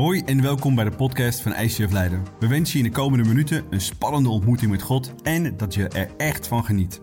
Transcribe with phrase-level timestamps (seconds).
[0.00, 2.26] Hoi en welkom bij de podcast van ICF Leiden.
[2.38, 5.88] We wensen je in de komende minuten een spannende ontmoeting met God en dat je
[5.88, 7.00] er echt van geniet.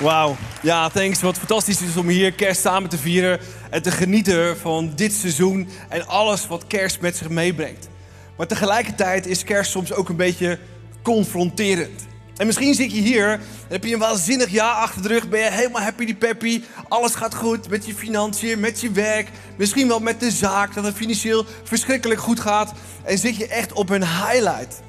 [0.00, 1.20] Wauw, ja, thanks.
[1.20, 3.40] Wat fantastisch is om hier kerst samen te vieren
[3.70, 7.88] en te genieten van dit seizoen en alles wat kerst met zich meebrengt.
[8.36, 10.58] Maar tegelijkertijd is kerst soms ook een beetje
[11.02, 12.07] confronterend.
[12.38, 15.28] En misschien zit je hier heb je een waanzinnig jaar achter de rug.
[15.28, 16.62] Ben je helemaal happy peppy.
[16.88, 19.28] Alles gaat goed met je financiën, met je werk.
[19.56, 22.72] Misschien wel met de zaak, dat het financieel verschrikkelijk goed gaat.
[23.04, 24.80] En zit je echt op een highlight.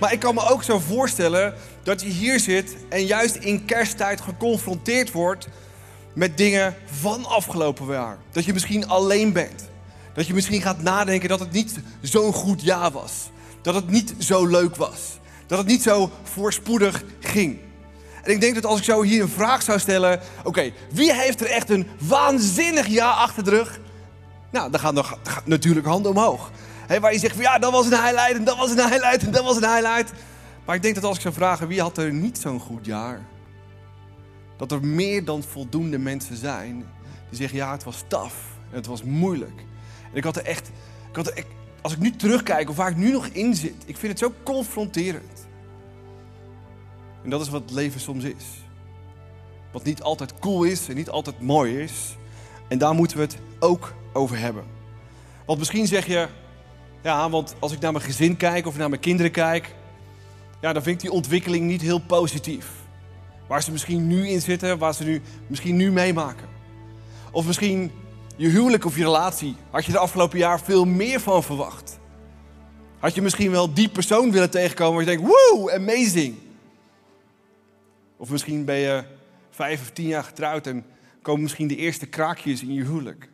[0.00, 4.20] Maar ik kan me ook zo voorstellen dat je hier zit en juist in kersttijd
[4.20, 5.48] geconfronteerd wordt
[6.14, 8.18] met dingen van afgelopen jaar.
[8.30, 9.68] Dat je misschien alleen bent.
[10.14, 13.12] Dat je misschien gaat nadenken dat het niet zo'n goed jaar was.
[13.62, 15.20] Dat het niet zo leuk was.
[15.52, 17.58] Dat het niet zo voorspoedig ging.
[18.22, 21.40] En ik denk dat als ik zo hier een vraag zou stellen: oké, wie heeft
[21.40, 23.80] er echt een waanzinnig jaar achter de rug?
[24.50, 26.50] Nou, dan gaan er natuurlijk handen omhoog.
[26.86, 29.22] He, waar je zegt van ja, dat was een highlight en dat was een highlight
[29.22, 30.12] en dat was een highlight.
[30.64, 33.20] Maar ik denk dat als ik zou vragen wie had er niet zo'n goed jaar,
[34.56, 36.76] dat er meer dan voldoende mensen zijn
[37.28, 38.34] die zeggen ja, het was tough
[38.70, 39.64] en het was moeilijk.
[40.10, 40.70] En ik had er echt,
[41.10, 41.44] ik had er,
[41.82, 44.32] als ik nu terugkijk of waar ik nu nog in zit, ik vind het zo
[44.42, 45.46] confronterend.
[47.22, 48.44] En dat is wat het leven soms is.
[49.72, 52.16] Wat niet altijd cool is en niet altijd mooi is.
[52.68, 54.64] En daar moeten we het ook over hebben.
[55.46, 56.28] Want misschien zeg je,
[57.02, 59.74] ja, want als ik naar mijn gezin kijk of naar mijn kinderen kijk,
[60.60, 62.66] ja, dan vind ik die ontwikkeling niet heel positief.
[63.46, 66.48] Waar ze misschien nu in zitten, waar ze nu, misschien nu meemaken.
[67.30, 67.90] Of misschien
[68.36, 71.98] je huwelijk of je relatie, had je de afgelopen jaar veel meer van verwacht.
[72.98, 76.38] Had je misschien wel die persoon willen tegenkomen waar je denkt, woe, amazing.
[78.16, 79.04] Of misschien ben je
[79.50, 80.84] vijf of tien jaar getrouwd en
[81.22, 83.28] komen misschien de eerste kraakjes in je huwelijk.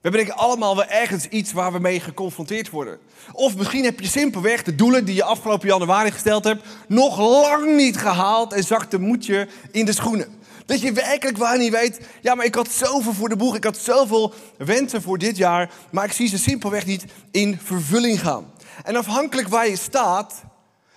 [0.00, 2.98] We hebben allemaal wel ergens iets waar we mee geconfronteerd worden.
[3.32, 6.64] Of misschien heb je simpelweg de doelen die je afgelopen januari gesteld hebt...
[6.88, 10.40] nog lang niet gehaald en zakt de moedje in de schoenen.
[10.66, 12.00] Dat je werkelijk waar niet weet...
[12.20, 15.70] ja, maar ik had zoveel voor de boeg, ik had zoveel wensen voor dit jaar...
[15.90, 18.52] maar ik zie ze simpelweg niet in vervulling gaan.
[18.84, 20.42] En afhankelijk waar je staat...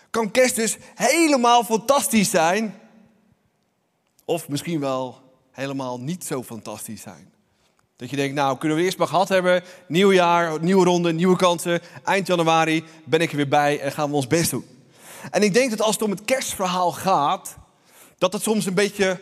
[0.10, 2.80] kan kerst dus helemaal fantastisch zijn...
[4.26, 5.22] of misschien wel
[5.52, 7.34] helemaal niet zo fantastisch zijn.
[7.96, 9.64] Dat je denkt, nou kunnen we eerst maar gehad hebben.
[9.88, 11.82] Nieuw jaar, nieuwe ronde, nieuwe kansen.
[12.04, 14.66] Eind januari ben ik er weer bij en gaan we ons best doen.
[15.32, 17.56] En ik denk dat als het om het kerstverhaal gaat,
[18.18, 19.20] dat het soms een beetje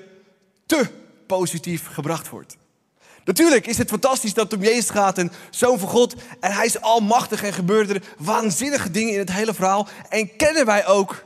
[1.28, 2.58] positief gebracht wordt.
[3.26, 6.16] Natuurlijk is het fantastisch dat het om Jezus gaat en Zoon van God.
[6.40, 9.88] En hij is almachtig en gebeuren er waanzinnige dingen in het hele verhaal.
[10.10, 11.24] En kennen wij ook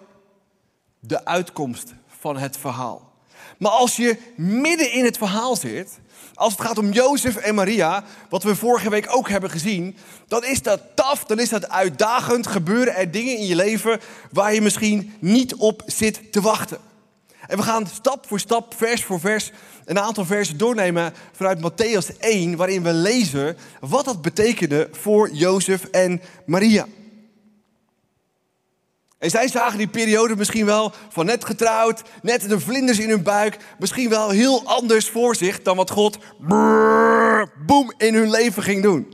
[0.99, 3.11] de uitkomst van het verhaal.
[3.57, 5.99] Maar als je midden in het verhaal zit
[6.37, 9.97] als het gaat om Jozef en Maria, wat we vorige week ook hebben gezien,
[10.27, 12.47] dan is dat taf, dan is dat uitdagend.
[12.47, 13.99] Gebeuren er dingen in je leven
[14.31, 16.77] waar je misschien niet op zit te wachten.
[17.47, 19.51] En we gaan stap voor stap, vers voor vers,
[19.85, 25.83] een aantal versen doornemen vanuit Matthäus 1, waarin we lezen wat dat betekende voor Jozef
[25.83, 26.85] en Maria.
[29.17, 33.23] En zij zagen die periode misschien wel van net getrouwd, net de vlinders in hun
[33.23, 36.17] buik, misschien wel heel anders voor zich dan wat God
[37.65, 39.13] boem in hun leven ging doen.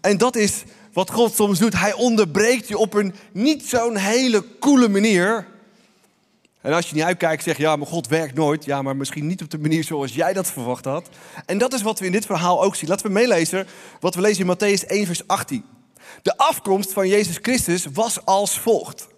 [0.00, 0.62] En dat is
[0.92, 1.78] wat God soms doet.
[1.78, 5.46] Hij onderbreekt je op een niet zo'n hele coole manier.
[6.62, 8.64] En als je niet uitkijkt, zeg je, ja, maar God werkt nooit.
[8.64, 11.08] Ja, maar misschien niet op de manier zoals jij dat verwacht had.
[11.46, 12.88] En dat is wat we in dit verhaal ook zien.
[12.88, 13.66] Laten we meelezen
[14.00, 15.64] wat we lezen in Matthäus 1, vers 18.
[16.22, 19.08] De afkomst van Jezus Christus was als volgt.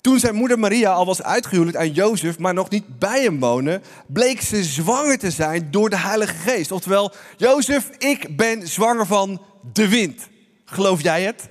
[0.00, 3.80] Toen zijn moeder Maria al was uitgehuwelijkd aan Jozef, maar nog niet bij hem woonde,
[4.06, 6.72] bleek ze zwanger te zijn door de Heilige Geest.
[6.72, 10.28] Oftewel, Jozef, ik ben zwanger van de wind.
[10.64, 11.48] Geloof jij het?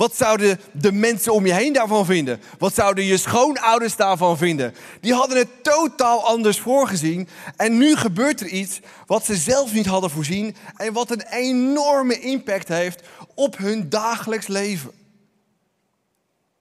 [0.00, 2.40] Wat zouden de mensen om je heen daarvan vinden?
[2.58, 4.74] Wat zouden je schoonouders daarvan vinden?
[5.00, 7.28] Die hadden het totaal anders voorgezien.
[7.56, 10.56] En nu gebeurt er iets wat ze zelf niet hadden voorzien.
[10.76, 14.90] En wat een enorme impact heeft op hun dagelijks leven.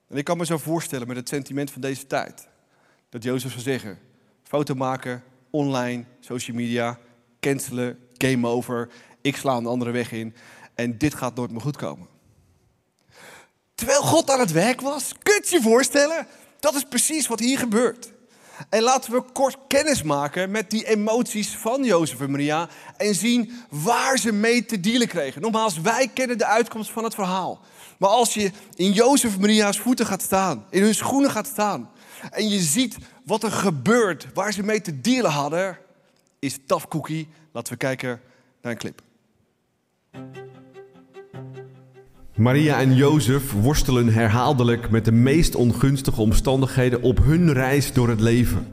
[0.07, 2.47] En ik kan me zo voorstellen met het sentiment van deze tijd.
[3.09, 3.99] Dat Jozef zou zeggen,
[4.43, 6.99] foto maken, online, social media,
[7.39, 8.89] cancelen, game over.
[9.21, 10.35] Ik sla een andere weg in
[10.75, 12.17] en dit gaat nooit meer goed komen.
[13.79, 16.27] Terwijl God aan het werk was, kun je je voorstellen?
[16.59, 18.11] Dat is precies wat hier gebeurt.
[18.69, 23.51] En laten we kort kennis maken met die emoties van Jozef en Maria en zien
[23.69, 25.41] waar ze mee te dealen kregen.
[25.41, 27.59] Nogmaals, wij kennen de uitkomst van het verhaal.
[27.97, 31.89] Maar als je in Jozef en Maria's voeten gaat staan, in hun schoenen gaat staan,
[32.31, 35.77] en je ziet wat er gebeurt, waar ze mee te dealen hadden,
[36.39, 37.29] is tough cookie.
[37.51, 38.21] Laten we kijken
[38.61, 39.01] naar een clip.
[42.39, 48.19] Maria en Jozef worstelen herhaaldelijk met de meest ongunstige omstandigheden op hun reis door het
[48.19, 48.67] leven.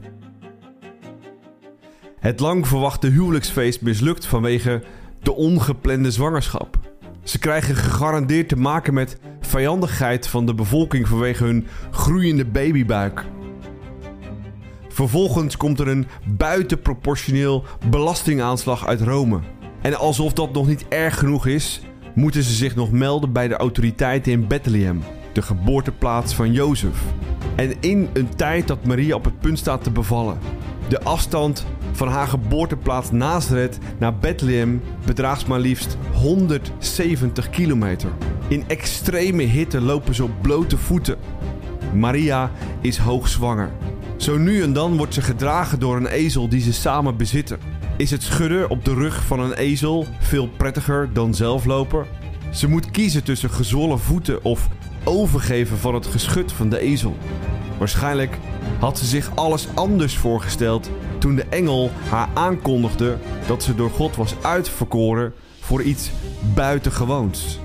[2.19, 4.83] Het lang verwachte huwelijksfeest mislukt vanwege
[5.21, 6.77] de ongeplande zwangerschap.
[7.23, 13.25] Ze krijgen gegarandeerd te maken met vijandigheid van de bevolking vanwege hun groeiende babybuik.
[14.87, 19.39] Vervolgens komt er een buitenproportioneel belastingaanslag uit Rome.
[19.81, 21.81] En alsof dat nog niet erg genoeg is,
[22.17, 25.03] moeten ze zich nog melden bij de autoriteiten in Bethlehem,
[25.33, 27.03] de geboorteplaats van Jozef.
[27.55, 30.37] En in een tijd dat Maria op het punt staat te bevallen.
[30.87, 38.09] De afstand van haar geboorteplaats Nazareth naar Bethlehem bedraagt maar liefst 170 kilometer.
[38.47, 41.17] In extreme hitte lopen ze op blote voeten.
[41.93, 43.69] Maria is hoogzwanger.
[44.15, 47.76] Zo nu en dan wordt ze gedragen door een ezel die ze samen bezitten.
[47.97, 52.05] Is het schudden op de rug van een ezel veel prettiger dan zelflopen?
[52.51, 54.69] Ze moet kiezen tussen gezwollen voeten of
[55.03, 57.17] overgeven van het geschut van de ezel.
[57.77, 58.37] Waarschijnlijk
[58.79, 63.17] had ze zich alles anders voorgesteld toen de engel haar aankondigde
[63.47, 66.11] dat ze door God was uitverkoren voor iets
[66.53, 67.59] buitengewoons.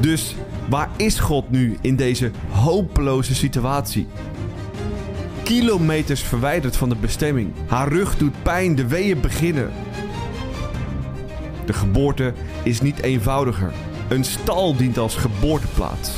[0.00, 0.34] Dus
[0.68, 4.06] waar is God nu in deze hopeloze situatie?
[5.50, 7.52] Kilometers verwijderd van de bestemming.
[7.66, 9.70] Haar rug doet pijn, de weeën beginnen.
[11.66, 12.32] De geboorte
[12.62, 13.72] is niet eenvoudiger.
[14.08, 16.10] Een stal dient als geboorteplaats.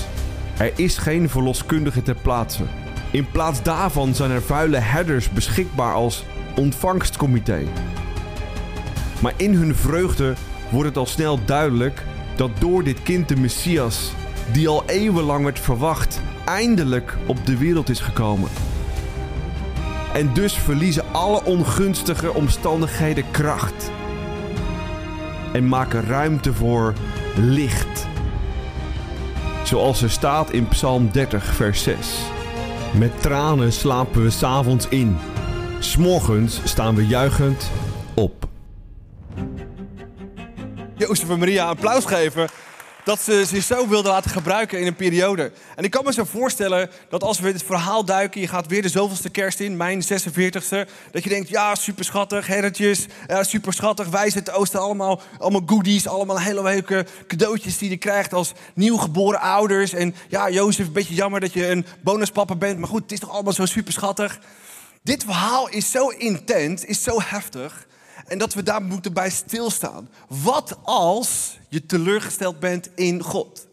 [0.58, 2.62] Er is geen verloskundige ter plaatse.
[3.10, 6.24] In plaats daarvan zijn er vuile herders beschikbaar als
[6.56, 7.62] ontvangstcomité.
[9.22, 10.34] Maar in hun vreugde
[10.70, 12.04] wordt het al snel duidelijk
[12.36, 14.12] dat door dit kind de Messias,
[14.52, 18.48] die al eeuwenlang werd verwacht, eindelijk op de wereld is gekomen.
[20.12, 23.90] En dus verliezen alle ongunstige omstandigheden kracht.
[25.52, 26.94] En maken ruimte voor
[27.36, 28.06] licht.
[29.64, 31.96] Zoals er staat in Psalm 30, vers 6.
[32.98, 35.16] Met tranen slapen we s'avonds in.
[35.78, 37.70] S'morgens staan we juichend
[38.14, 38.48] op.
[40.96, 42.48] Jozef en Maria applaus geven
[43.04, 45.52] dat ze zich zo wilden laten gebruiken in een periode.
[45.76, 48.82] En ik kan me zo voorstellen dat als we dit verhaal duiken, je gaat weer
[48.82, 53.72] de zoveelste kerst in, mijn 46ste, dat je denkt, ja, super schattig, herretjes, ja, super
[53.72, 58.52] schattig, wij zitten oosten allemaal, allemaal goodies, allemaal hele leuke cadeautjes die je krijgt als
[58.74, 59.92] nieuwgeboren ouders.
[59.92, 63.20] En ja, Jozef, een beetje jammer dat je een bonuspapa bent, maar goed, het is
[63.20, 64.38] toch allemaal zo super schattig.
[65.02, 67.86] Dit verhaal is zo intens, is zo heftig.
[68.32, 70.08] En dat we daar moeten bij stilstaan.
[70.28, 73.66] Wat als je teleurgesteld bent in God?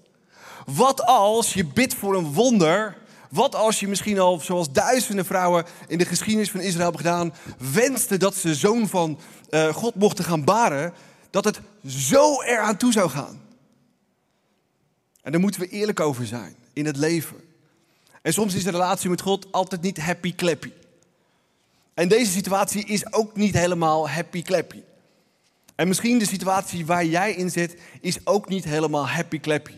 [0.65, 2.97] Wat als je bidt voor een wonder?
[3.29, 7.33] Wat als je misschien al, zoals duizenden vrouwen in de geschiedenis van Israël hebben gedaan,
[7.73, 9.19] wenste dat ze zoon van
[9.49, 10.93] uh, God mochten gaan baren,
[11.29, 13.41] dat het zo eraan toe zou gaan?
[15.21, 17.37] En daar moeten we eerlijk over zijn in het leven.
[18.21, 20.71] En soms is de relatie met God altijd niet happy-clappy.
[21.99, 24.81] En deze situatie is ook niet helemaal happy-clappy.
[25.75, 29.73] En misschien de situatie waar jij in zit, is ook niet helemaal happy-clappy.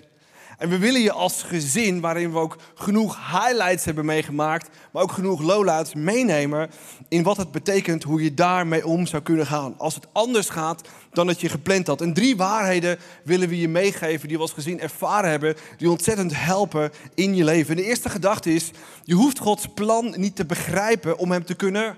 [0.58, 5.12] En we willen je als gezin, waarin we ook genoeg highlights hebben meegemaakt, maar ook
[5.12, 6.70] genoeg lowlights meenemen
[7.08, 9.78] in wat het betekent, hoe je daarmee om zou kunnen gaan.
[9.78, 12.02] Als het anders gaat dan dat je gepland had.
[12.02, 16.32] En drie waarheden willen we je meegeven die we als gezin ervaren hebben, die ontzettend
[16.36, 17.70] helpen in je leven.
[17.70, 18.72] En de eerste gedachte is,
[19.04, 21.98] je hoeft Gods plan niet te begrijpen om hem te kunnen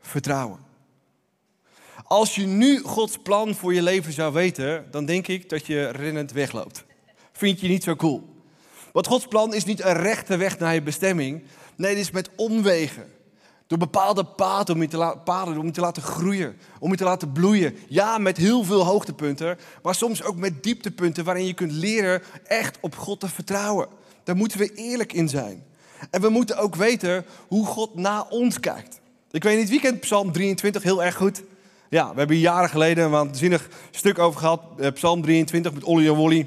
[0.00, 0.58] vertrouwen.
[2.04, 5.88] Als je nu Gods plan voor je leven zou weten, dan denk ik dat je
[5.88, 6.84] rennend wegloopt.
[7.32, 8.36] Vind je niet zo cool?
[8.92, 11.42] Want Gods plan is niet een rechte weg naar je bestemming.
[11.76, 13.10] Nee, het is met omwegen.
[13.66, 17.04] Door bepaalde paden om je, te paden om je te laten groeien, om je te
[17.04, 17.76] laten bloeien.
[17.88, 22.78] Ja, met heel veel hoogtepunten, maar soms ook met dieptepunten waarin je kunt leren echt
[22.80, 23.88] op God te vertrouwen.
[24.24, 25.64] Daar moeten we eerlijk in zijn.
[26.10, 29.00] En we moeten ook weten hoe God naar ons kijkt.
[29.38, 31.42] Ik weet niet, wie kent Psalm 23 heel erg goed?
[31.88, 34.60] Ja, we hebben hier jaren geleden een waanzinnig stuk over gehad.
[34.78, 36.46] Eh, Psalm 23 met Olly en Wolly.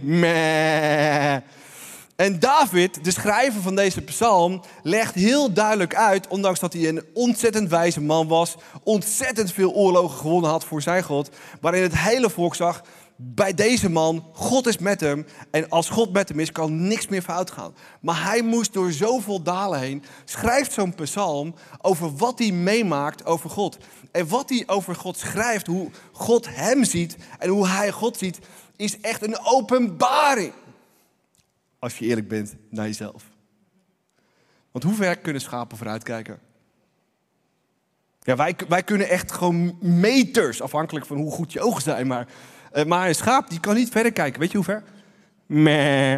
[2.15, 7.03] En David, de schrijver van deze psalm, legt heel duidelijk uit, ondanks dat hij een
[7.13, 11.29] ontzettend wijze man was, ontzettend veel oorlogen gewonnen had voor zijn God,
[11.61, 12.83] waarin het hele volk zag,
[13.23, 15.25] bij deze man, God is met hem.
[15.51, 17.75] En als God met hem is, kan niks meer fout gaan.
[18.01, 20.03] Maar hij moest door zoveel dalen heen.
[20.25, 23.77] Schrijft zo'n psalm over wat hij meemaakt over God.
[24.11, 28.39] En wat hij over God schrijft, hoe God hem ziet en hoe hij God ziet,
[28.75, 30.53] is echt een openbaring.
[31.79, 33.23] Als je eerlijk bent naar jezelf.
[34.71, 36.39] Want hoe ver kunnen schapen vooruitkijken?
[38.19, 42.27] Ja, wij, wij kunnen echt gewoon meters, afhankelijk van hoe goed je ogen zijn, maar
[42.85, 44.39] maar een schaap die kan niet verder kijken.
[44.39, 44.83] Weet je hoe ver?
[45.45, 46.15] Meh.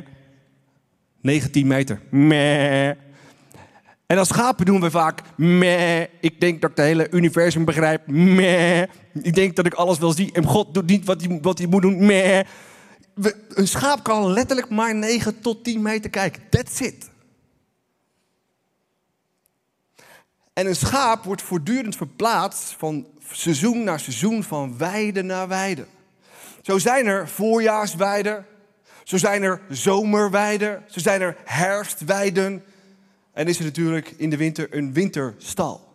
[1.22, 2.00] 19 meter.
[2.10, 2.90] Meh.
[4.06, 6.02] En als schapen doen we vaak meh.
[6.20, 8.08] Ik denk dat ik het hele universum begrijp.
[8.08, 8.82] Meh.
[9.22, 10.32] Ik denk dat ik alles wel zie.
[10.32, 12.06] En God doet niet wat hij, wat hij moet doen.
[12.06, 12.40] Meh.
[13.14, 16.42] We- een schaap kan letterlijk maar 9 tot 10 meter kijken.
[16.50, 17.12] That's it.
[20.54, 25.86] En een schaap wordt voortdurend verplaatst van seizoen naar seizoen, van weide naar weide.
[26.64, 28.46] Zo zijn er voorjaarsweiden,
[29.04, 32.64] zo zijn er zomerweiden, zo zijn er herfstweiden.
[33.34, 35.94] En is er natuurlijk in de winter een winterstal.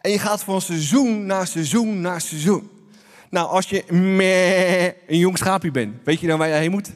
[0.00, 2.70] En je gaat van seizoen naar seizoen naar seizoen.
[3.30, 6.90] Nou, als je meh, een jong schaapje bent, weet je dan waar je heen moet?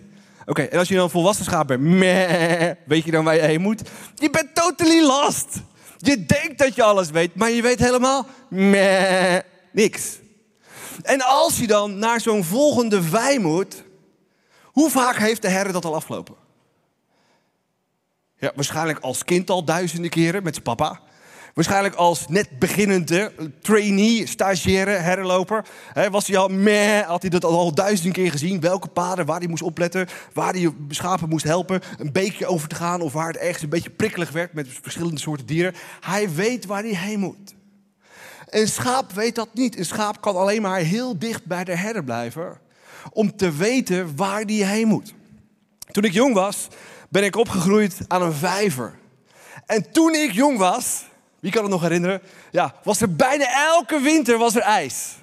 [0.47, 3.41] Oké, en als je dan een volwassen schaap bent, meh, weet je dan waar je
[3.41, 3.83] heen moet?
[4.15, 5.61] Je bent totally lost.
[5.99, 9.39] Je denkt dat je alles weet, maar je weet helemaal meh,
[9.73, 10.21] niks.
[11.03, 13.85] En als je dan naar zo'n volgende vij moet,
[14.65, 16.35] hoe vaak heeft de herder dat al afgelopen?
[18.37, 21.01] Ja, waarschijnlijk als kind al duizenden keren met zijn papa.
[21.55, 25.65] Waarschijnlijk als net beginnende trainee, stagiaire, herloper.
[26.11, 28.61] Was hij al meh, had hij dat al, al duizenden keer gezien.
[28.61, 31.81] Welke paden, waar hij moest opletten, waar hij schapen moest helpen.
[31.99, 35.21] Een beekje over te gaan of waar het ergens een beetje prikkelig werd met verschillende
[35.21, 35.75] soorten dieren.
[36.01, 37.55] Hij weet waar hij heen moet.
[38.53, 39.79] Een schaap weet dat niet.
[39.79, 42.61] Een schaap kan alleen maar heel dicht bij de herder blijven
[43.13, 45.15] om te weten waar hij heen moet.
[45.91, 46.69] Toen ik jong was,
[47.09, 48.99] ben ik opgegroeid aan een vijver.
[49.67, 51.05] En toen ik jong was,
[51.41, 52.23] wie kan het nog herinneren?
[52.51, 55.15] Ja, was er bijna elke winter was er ijs.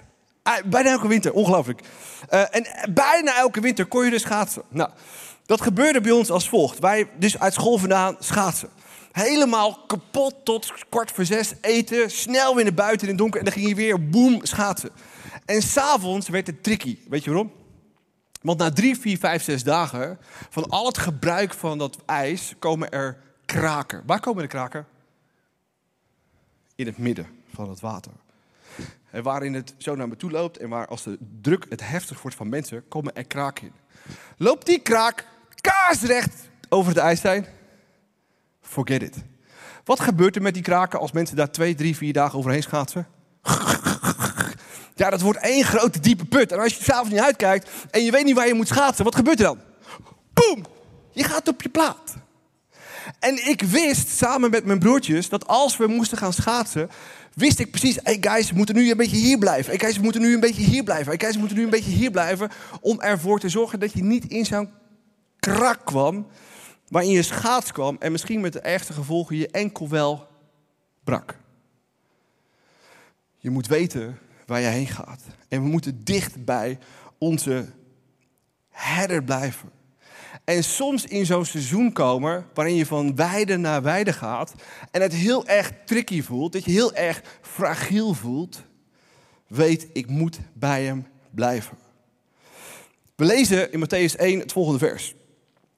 [0.65, 1.81] Bijna elke winter, ongelooflijk.
[2.29, 4.63] Eh, en bijna elke winter kon je dus schaatsen.
[4.69, 4.89] Nou,
[5.45, 6.79] dat gebeurde bij ons als volgt.
[6.79, 8.69] Wij dus uit school vandaan schaatsen.
[9.19, 12.11] Helemaal kapot tot kwart voor zes eten.
[12.11, 13.39] Snel weer naar buiten in het donker.
[13.39, 14.89] En dan ging je weer boem schaatsen.
[15.45, 16.97] En s'avonds werd het tricky.
[17.09, 17.51] Weet je waarom?
[18.41, 22.91] Want na drie, vier, vijf, zes dagen van al het gebruik van dat ijs komen
[22.91, 24.03] er kraken.
[24.05, 24.88] Waar komen de kraken?
[26.75, 28.11] In het midden van het water.
[29.11, 32.21] En waarin het zo naar me toe loopt en waar als de druk het heftig
[32.21, 33.73] wordt van mensen, komen er kraken in.
[34.38, 37.45] Loopt die kraak kaarsrecht over de ijslijn?
[38.69, 39.15] Forget it.
[39.83, 43.07] Wat gebeurt er met die kraken als mensen daar twee, drie, vier dagen overheen schaatsen?
[44.95, 46.51] Ja, dat wordt één grote diepe put.
[46.51, 49.15] En als je s'avonds niet uitkijkt en je weet niet waar je moet schaatsen, wat
[49.15, 49.59] gebeurt er dan?
[50.33, 50.65] Boom!
[51.11, 52.15] Je gaat op je plaat.
[53.19, 56.89] En ik wist samen met mijn broertjes dat als we moesten gaan schaatsen,
[57.33, 59.69] wist ik precies, hey guys, we moeten nu een beetje hier blijven.
[59.69, 61.07] Hey guys, we moeten nu een beetje hier blijven.
[61.07, 62.49] Hey guys, we moeten nu een beetje hier blijven.
[62.81, 64.69] Om ervoor te zorgen dat je niet in zo'n
[65.39, 66.27] krak kwam,
[66.89, 70.27] waarin je schaats kwam en misschien met de ergste gevolgen je enkel wel
[71.03, 71.38] brak.
[73.38, 75.24] Je moet weten waar je heen gaat.
[75.48, 76.77] En we moeten dicht bij
[77.17, 77.65] onze
[78.69, 79.69] herder blijven.
[80.43, 84.53] En soms in zo'n seizoen komen waarin je van weide naar weide gaat
[84.91, 88.63] en het heel erg tricky voelt, dat je heel erg fragiel voelt,
[89.48, 91.77] weet ik moet bij hem blijven.
[93.15, 95.15] We lezen in Matthäus 1 het volgende vers.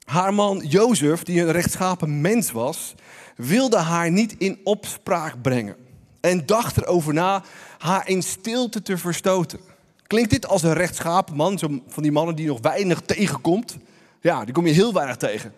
[0.04, 2.94] Haar man Jozef, die een rechtschapen mens was,
[3.36, 5.76] wilde haar niet in opspraak brengen
[6.20, 7.42] en dacht erover na
[7.78, 9.60] haar in stilte te verstoten.
[10.06, 13.76] Klinkt dit als een rechtschapen man, van die mannen die nog weinig tegenkomt?
[14.20, 15.52] Ja, die kom je heel weinig tegen.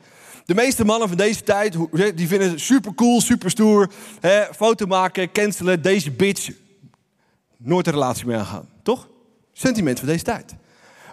[0.44, 1.76] De meeste mannen van deze tijd,
[2.14, 3.90] die vinden het super cool, super stoer.
[4.20, 6.50] Hè, foto maken, cancelen, deze bitch.
[7.56, 9.08] Nooit een relatie mee aangaan, toch?
[9.52, 10.54] Sentiment van deze tijd.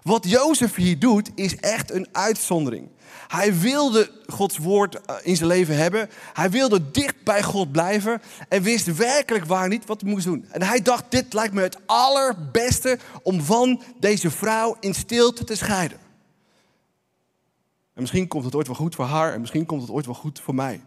[0.02, 2.90] Wat Jozef hier doet, is echt een uitzondering.
[3.28, 6.10] Hij wilde Gods woord eh, in zijn leven hebben.
[6.34, 8.22] Hij wilde dicht bij God blijven.
[8.50, 10.46] En wist werkelijk waar niet wat hij moest doen.
[10.50, 15.56] En hij dacht, dit lijkt me het allerbeste om van deze vrouw in stilte te
[15.56, 15.98] scheiden.
[17.94, 20.16] En misschien komt het ooit wel goed voor haar en misschien komt het ooit wel
[20.16, 20.82] goed voor mij.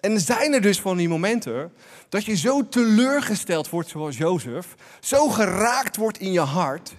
[0.00, 1.72] En zijn er dus van die momenten
[2.08, 6.94] dat je zo teleurgesteld wordt zoals Jozef, zo geraakt wordt in je hart.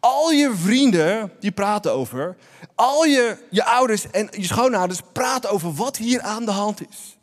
[0.00, 2.36] Al je vrienden die praten over,
[2.74, 7.18] al je, je ouders en je schoonouders praten over wat hier aan de hand is.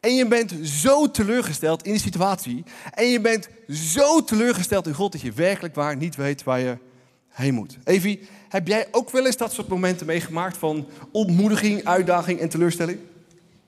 [0.00, 2.64] En je bent zo teleurgesteld in die situatie.
[2.94, 6.78] En je bent zo teleurgesteld in God dat je werkelijk waar niet weet waar je
[7.28, 7.76] heen moet.
[7.84, 12.98] Evie, heb jij ook wel eens dat soort momenten meegemaakt van ontmoediging, uitdaging en teleurstelling?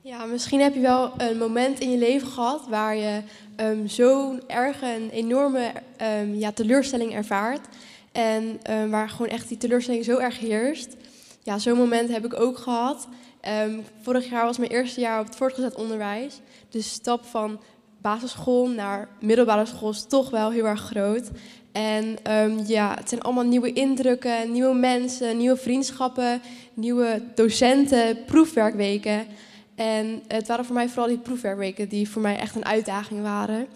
[0.03, 3.23] Ja, misschien heb je wel een moment in je leven gehad waar je
[3.57, 7.67] ehm, zo'n erge en enorme ehm, ja, teleurstelling ervaart.
[8.13, 10.97] En ehm, waar gewoon echt die teleurstelling zo erg heerst.
[11.43, 13.09] Ja, zo'n moment heb ik ook gehad.
[13.41, 16.41] Ehm, vorig jaar was mijn eerste jaar op het voortgezet onderwijs.
[16.71, 17.61] De stap van
[18.01, 21.31] basisschool naar middelbare school is toch wel heel erg groot.
[21.73, 26.41] En ehm, ja, het zijn allemaal nieuwe indrukken, nieuwe mensen, nieuwe vriendschappen,
[26.75, 29.27] nieuwe docenten, proefwerkweken.
[29.75, 33.67] En het waren voor mij vooral die proefwerkweken die voor mij echt een uitdaging waren.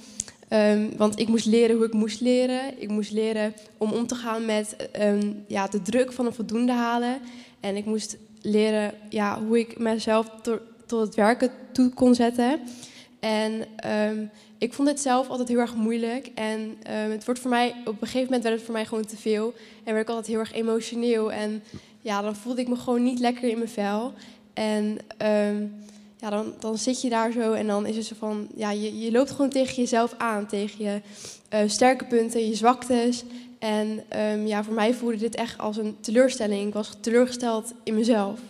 [0.54, 2.61] Ehm, want ik moest leren hoe ik moest leren.
[2.80, 6.73] Ik moest leren om om te gaan met ehm, ja, de druk van een voldoende
[6.73, 7.18] halen.
[7.61, 10.30] En ik moest leren ja, hoe ik mezelf
[10.87, 12.61] tot het werken toe kon zetten.
[13.20, 13.52] En
[14.08, 16.30] um, ik vond het zelf altijd heel erg moeilijk.
[16.34, 19.16] En het wordt voor mij, op een gegeven moment werd het voor mij gewoon te
[19.16, 19.54] veel.
[19.84, 21.32] En werd ik altijd heel erg emotioneel.
[21.32, 21.62] En
[22.00, 24.12] ja, dan voelde ik me gewoon niet lekker in mijn vel.
[24.52, 24.99] En
[26.25, 28.49] ja, dan, dan zit je daar zo en dan is het zo van...
[28.54, 30.47] Ja, je, je loopt gewoon tegen jezelf aan.
[30.47, 31.00] Tegen je
[31.54, 33.25] uh, sterke punten, je zwaktes.
[33.59, 34.04] En
[34.47, 36.66] ja, voor mij voelde dit echt als een teleurstelling.
[36.66, 38.40] Ik was teleurgesteld in mezelf.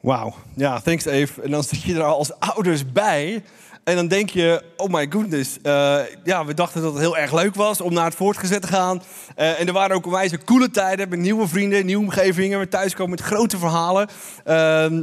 [0.00, 1.42] Wauw, ja, thanks Eve.
[1.42, 3.44] En dan zit je er als ouders bij.
[3.84, 5.58] En dan denk je, oh my goodness.
[5.62, 8.68] Uh, ja, we dachten dat het heel erg leuk was om naar het voortgezet te
[8.68, 9.02] gaan.
[9.36, 12.58] Uh, en er waren ook wijze coole tijden met nieuwe vrienden, nieuwe omgevingen.
[12.58, 14.08] We thuiskomen met grote verhalen.
[14.08, 14.54] Uh,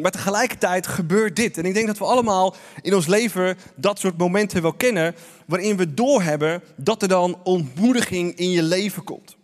[0.02, 1.58] maar tegelijkertijd gebeurt dit.
[1.58, 5.16] En ik denk dat we allemaal in ons leven dat soort momenten wel kennen.
[5.46, 9.38] Waarin we doorhebben dat er dan ontmoediging in je leven komt.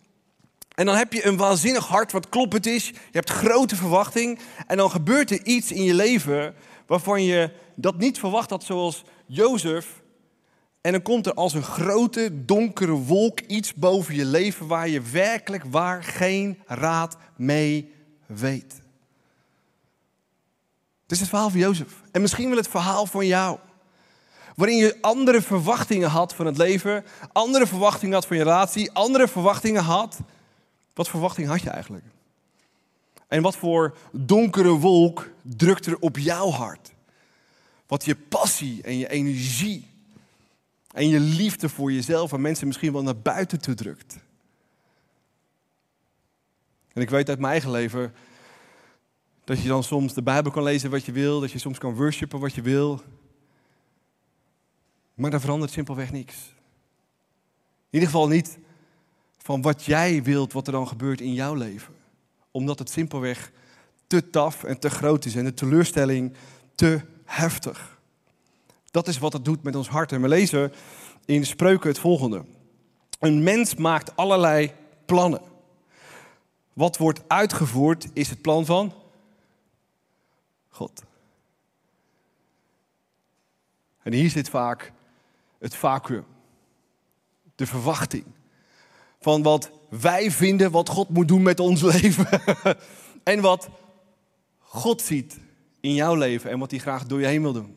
[0.74, 2.86] En dan heb je een waanzinnig hart wat kloppend is.
[2.86, 4.38] Je hebt grote verwachting.
[4.66, 6.54] En dan gebeurt er iets in je leven
[6.86, 10.02] waarvan je dat niet verwacht had, zoals Jozef.
[10.80, 15.00] En dan komt er als een grote donkere wolk iets boven je leven waar je
[15.00, 17.92] werkelijk waar geen raad mee
[18.26, 18.72] weet.
[21.02, 22.02] Het is het verhaal van Jozef.
[22.12, 23.58] En misschien wel het verhaal van jou.
[24.54, 29.28] Waarin je andere verwachtingen had van het leven, andere verwachtingen had van je relatie, andere
[29.28, 30.18] verwachtingen had
[30.96, 32.04] wat verwachting had je eigenlijk?
[33.28, 36.94] En wat voor donkere wolk drukt er op jouw hart?
[37.86, 39.86] Wat je passie en je energie
[40.92, 44.18] en je liefde voor jezelf en mensen misschien wel naar buiten te drukt.
[46.92, 48.14] En ik weet uit mijn eigen leven
[49.44, 51.94] dat je dan soms de Bijbel kan lezen wat je wil, dat je soms kan
[51.94, 53.02] worshipen wat je wil.
[55.14, 56.34] Maar dan verandert simpelweg niks.
[57.90, 58.58] In ieder geval niet
[59.38, 61.94] van wat jij wilt, wat er dan gebeurt in jouw leven.
[62.50, 63.52] Omdat het simpelweg
[64.06, 66.34] te taf en te groot is en de teleurstelling
[66.74, 67.98] te heftig.
[68.90, 70.12] Dat is wat het doet met ons hart.
[70.12, 70.72] En we lezen
[71.24, 72.44] in spreuken het volgende.
[73.18, 74.72] Een mens maakt allerlei
[75.04, 75.40] plannen.
[76.72, 78.94] Wat wordt uitgevoerd is het plan van
[80.68, 81.02] God.
[84.02, 84.92] En hier zit vaak
[85.58, 86.24] het vacuüm.
[87.54, 88.24] De verwachting
[89.20, 92.26] van wat wij vinden wat God moet doen met ons leven.
[93.22, 93.68] en wat
[94.58, 95.38] God ziet
[95.86, 97.76] in jouw leven en wat hij graag door je heen wil doen.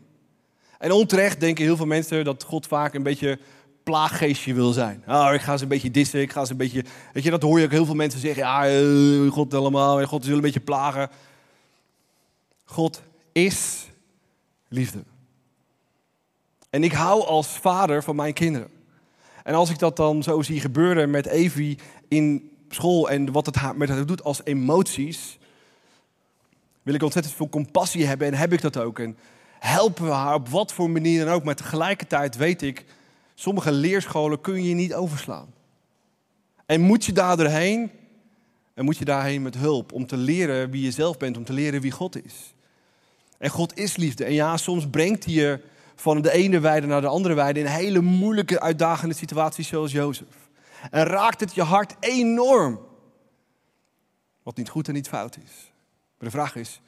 [0.78, 3.40] En onterecht denken heel veel mensen dat God vaak een beetje
[3.84, 5.04] plaaggeestje wil zijn.
[5.08, 6.84] Oh, ik ga ze een beetje dissen, ik ga ze een beetje...
[7.14, 8.44] Weet je, dat hoor je ook heel veel mensen zeggen.
[8.44, 11.10] Ja, uh, God allemaal, God wil een beetje plagen.
[12.66, 13.88] God is
[14.68, 15.04] liefde.
[16.70, 18.70] En ik hou als vader van mijn kinderen.
[19.44, 23.78] En als ik dat dan zo zie gebeuren met Evie in school en wat het
[23.78, 25.39] met haar doet als emoties,
[26.90, 29.00] wil ik ontzettend veel compassie hebben en heb ik dat ook.
[29.00, 29.18] En
[29.60, 31.44] helpen we haar op wat voor manier dan ook.
[31.44, 32.86] Maar tegelijkertijd weet ik,
[33.34, 35.54] sommige leerscholen kun je niet overslaan.
[36.66, 37.92] En moet je daar doorheen,
[38.74, 41.54] en moet je daarheen met hulp om te leren wie je zelf bent, om te
[41.54, 42.54] leren wie God is.
[43.38, 44.26] En God is liefde.
[44.26, 45.60] En ja, soms brengt hij je
[45.96, 50.50] van de ene weide naar de andere weide in hele moeilijke, uitdagende situaties zoals Jozef.
[50.92, 52.80] En raakt het je hart enorm.
[54.44, 55.69] Wat niet goed en niet fout is.
[56.20, 56.82] Maar de vraag is,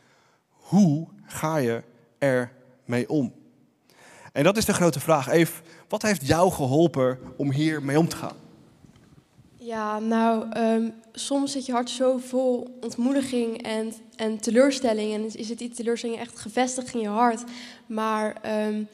[0.50, 1.84] hoe ga je
[2.18, 2.52] er
[2.86, 3.34] mee om?
[4.32, 5.28] En dat is de grote vraag.
[5.28, 8.36] Eve, wat heeft jou geholpen om hier mee om te gaan?
[9.58, 15.14] Ja, nou, ehm, soms zit je hart zo vol ontmoediging en, en teleurstelling.
[15.14, 17.44] En is het die teleurstelling echt gevestigd in je hart.
[17.86, 18.36] Maar,
[18.68, 18.88] um,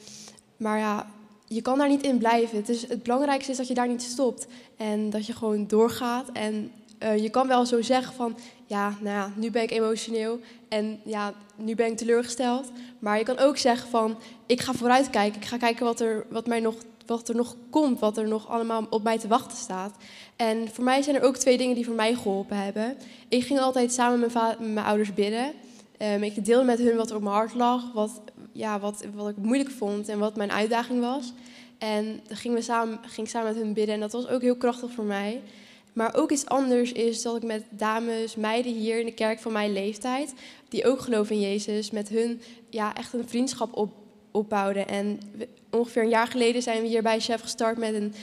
[0.56, 1.06] maar ja,
[1.46, 2.56] je kan daar niet in blijven.
[2.56, 4.46] Het, is, het belangrijkste is dat je daar niet stopt.
[4.76, 6.28] En dat je gewoon doorgaat.
[6.32, 6.72] En
[7.02, 10.40] uh, je kan wel zo zeggen van, ja, nou ja, nu ben ik emotioneel.
[10.68, 12.70] En ja, nu ben ik teleurgesteld.
[12.98, 15.40] Maar je kan ook zeggen van, ik ga vooruitkijken.
[15.40, 16.74] Ik ga kijken wat er, wat mij nog
[17.08, 19.96] wat er nog komt, wat er nog allemaal op mij te wachten staat.
[20.36, 22.96] En voor mij zijn er ook twee dingen die voor mij geholpen hebben.
[23.28, 25.52] Ik ging altijd samen met mijn, ouders bidden.
[26.02, 28.20] Um, ik deelde met hun wat er op mijn hart lag, wat,
[28.52, 31.32] ja, wat, wat ik moeilijk vond en wat mijn uitdaging was.
[31.78, 34.56] En dan gingen we samen, ging samen met hun bidden en dat was ook heel
[34.56, 35.42] krachtig voor mij.
[35.98, 39.52] Maar ook iets anders is dat ik met dames, meiden hier in de kerk van
[39.52, 40.34] mijn leeftijd,
[40.68, 43.90] die ook geloven in Jezus, met hun ja, echt een vriendschap op,
[44.30, 44.88] opbouwden.
[44.88, 45.20] En
[45.70, 48.14] ongeveer een jaar geleden zijn we hier bij Chef gestart met een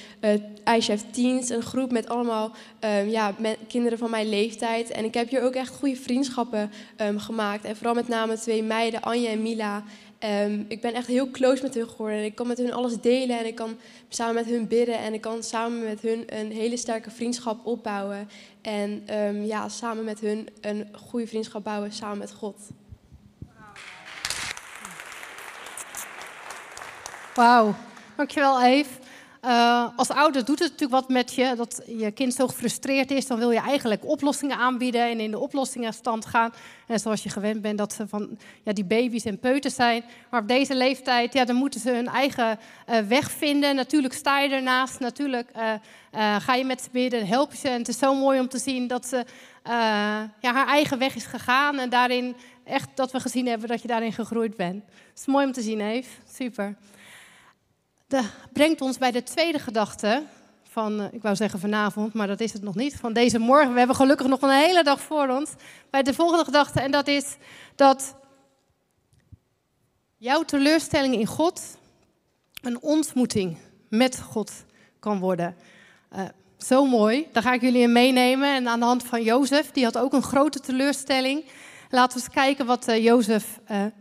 [0.66, 1.50] uh, iChef Teens.
[1.50, 3.36] Een groep met allemaal um, ja,
[3.68, 4.90] kinderen van mijn leeftijd.
[4.90, 7.66] En ik heb hier ook echt goede vriendschappen um, gemaakt.
[7.66, 9.84] En vooral met name twee meiden, Anja en Mila.
[10.19, 12.17] Um, ik ben echt heel close met hun geworden.
[12.17, 13.78] En ik kan met hun alles delen en ik kan
[14.10, 14.97] samen met hun bidden.
[14.97, 18.30] En ik kan samen met hun een hele sterke vriendschap opbouwen.
[18.62, 22.58] En um, ja, samen met hun een goede vriendschap bouwen samen met God.
[27.36, 27.75] Wauw,
[28.15, 29.05] dankjewel Eve.
[29.45, 31.53] Uh, als ouder doet het natuurlijk wat met je.
[31.55, 35.39] Dat je kind zo gefrustreerd is, dan wil je eigenlijk oplossingen aanbieden en in de
[35.39, 36.53] oplossingenstand gaan.
[36.88, 40.03] En zoals je gewend bent dat ze van ja, die baby's en peuters zijn.
[40.29, 43.75] Maar op deze leeftijd, ja, dan moeten ze hun eigen uh, weg vinden.
[43.75, 47.69] Natuurlijk sta je ernaast, natuurlijk uh, ga je met ze bidden, help je ze.
[47.69, 49.25] En het is zo mooi om te zien dat ze
[50.39, 51.79] ja, haar eigen weg is gegaan.
[51.79, 54.84] En daarin echt dat we gezien hebben dat je daarin gegroeid bent.
[54.86, 56.10] Het is mooi om te zien, Eve.
[56.34, 56.75] Super.
[58.54, 60.23] Brengt ons bij de tweede gedachte
[60.63, 63.71] van, ik wou zeggen vanavond, maar dat is het nog niet, van deze morgen.
[63.71, 65.51] We hebben gelukkig nog een hele dag voor ons.
[65.89, 67.36] Bij de volgende gedachte, en dat is
[67.75, 68.15] dat
[70.17, 71.78] jouw teleurstelling in God
[72.62, 73.58] een ontmoeting
[73.89, 74.51] met God
[74.99, 75.56] kan worden.
[76.15, 76.21] Uh,
[76.58, 78.56] zo mooi, daar ga ik jullie in meenemen.
[78.56, 81.45] En aan de hand van Jozef, die had ook een grote teleurstelling.
[81.89, 83.60] Laten we eens kijken wat uh, Jozef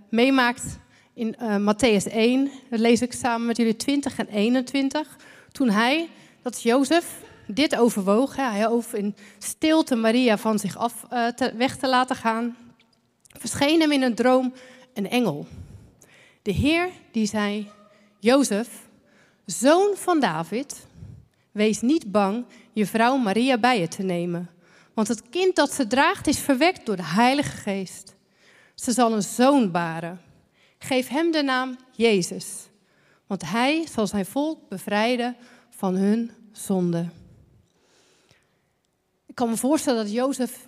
[0.08, 0.78] meemaakt
[1.14, 5.16] in uh, Matthäus 1, dat lees ik samen met jullie 20 en 21.
[5.52, 6.08] Toen hij,
[6.42, 11.54] dat is Jozef, dit overwoog, hij over in stilte Maria van zich af uh, te,
[11.56, 12.56] weg te laten gaan,
[13.38, 14.54] verscheen hem in een droom
[14.94, 15.46] een engel.
[16.42, 17.70] De Heer die zei,
[18.18, 18.68] Jozef,
[19.46, 20.86] zoon van David,
[21.52, 24.50] wees niet bang je vrouw Maria bij je te nemen,
[24.94, 28.14] want het kind dat ze draagt is verwekt door de Heilige Geest.
[28.74, 30.20] Ze zal een zoon baren.
[30.84, 32.68] Geef hem de naam Jezus,
[33.26, 35.36] want hij zal zijn volk bevrijden
[35.70, 37.08] van hun zonde.
[39.26, 40.66] Ik kan me voorstellen dat Jozef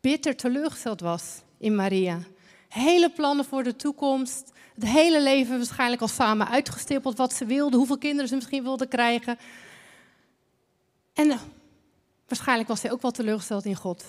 [0.00, 2.18] bitter teleurgesteld was in Maria.
[2.68, 7.76] Hele plannen voor de toekomst, het hele leven waarschijnlijk al samen uitgestippeld wat ze wilde,
[7.76, 9.38] hoeveel kinderen ze misschien wilde krijgen.
[11.12, 11.38] En
[12.26, 14.04] waarschijnlijk was hij ook wel teleurgesteld in God.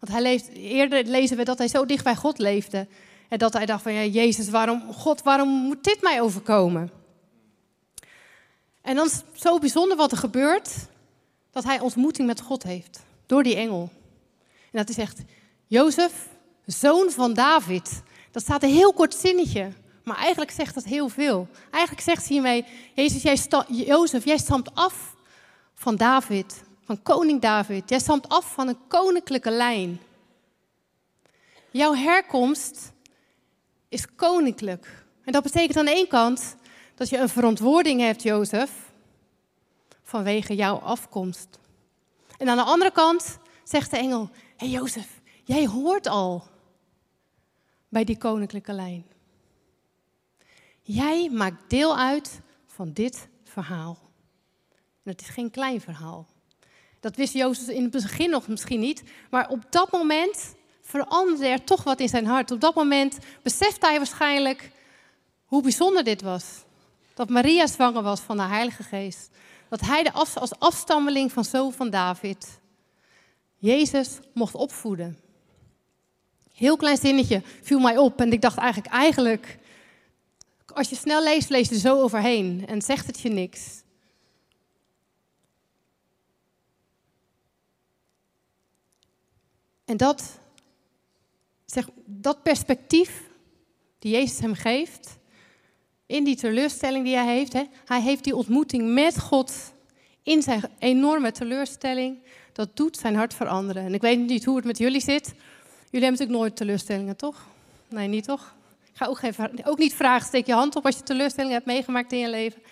[0.00, 2.86] Want hij leeft, eerder lezen we dat hij zo dicht bij God leefde.
[3.30, 6.90] En dat hij dacht van, ja, Jezus, waarom, God, waarom moet dit mij overkomen?
[8.80, 10.70] En dan is het zo bijzonder wat er gebeurt,
[11.50, 13.90] dat hij ontmoeting met God heeft, door die engel.
[14.42, 15.20] En dat is echt,
[15.66, 16.28] Jozef,
[16.66, 18.02] zoon van David.
[18.30, 19.72] Dat staat een heel kort zinnetje,
[20.04, 21.48] maar eigenlijk zegt dat heel veel.
[21.70, 22.64] Eigenlijk zegt hij hiermee,
[22.94, 25.14] Jezus, jij Jozef, jij stamt af
[25.74, 27.88] van David, van koning David.
[27.88, 30.00] Jij stamt af van een koninklijke lijn.
[31.70, 32.92] Jouw herkomst
[33.90, 35.04] is koninklijk.
[35.24, 36.56] En dat betekent aan de ene kant
[36.94, 38.70] dat je een verantwoording hebt, Jozef,
[40.02, 41.58] vanwege jouw afkomst.
[42.38, 46.42] En aan de andere kant zegt de engel: Hé hey Jozef, jij hoort al
[47.88, 49.06] bij die koninklijke lijn.
[50.82, 53.98] Jij maakt deel uit van dit verhaal.
[55.02, 56.26] En het is geen klein verhaal.
[57.00, 60.54] Dat wist Jozef in het begin nog misschien niet, maar op dat moment
[60.90, 62.50] veranderde er toch wat in zijn hart.
[62.50, 64.70] Op dat moment besefte hij waarschijnlijk
[65.44, 66.44] hoe bijzonder dit was.
[67.14, 69.30] Dat Maria zwanger was van de Heilige Geest.
[69.68, 72.60] Dat hij de als afstammeling van zoon van David
[73.56, 75.18] Jezus mocht opvoeden.
[76.52, 79.58] Heel klein zinnetje viel mij op en ik dacht eigenlijk, eigenlijk,
[80.66, 83.82] als je snel leest, lees je er zo overheen en zegt het je niks.
[89.84, 90.38] En dat
[91.70, 93.22] zeg, dat perspectief
[93.98, 95.18] die Jezus hem geeft,
[96.06, 99.72] in die teleurstelling die hij heeft, hè, hij heeft die ontmoeting met God
[100.22, 102.18] in zijn enorme teleurstelling,
[102.52, 103.84] dat doet zijn hart veranderen.
[103.84, 105.26] En ik weet niet hoe het met jullie zit.
[105.90, 107.46] Jullie hebben natuurlijk nooit teleurstellingen, toch?
[107.88, 108.54] Nee, niet toch?
[108.92, 109.20] Ik ga ook,
[109.64, 112.62] ook niet vragen, steek je hand op als je teleurstellingen hebt meegemaakt in je leven.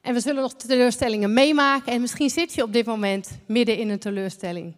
[0.00, 3.88] En we zullen nog teleurstellingen meemaken en misschien zit je op dit moment midden in
[3.88, 4.74] een teleurstelling.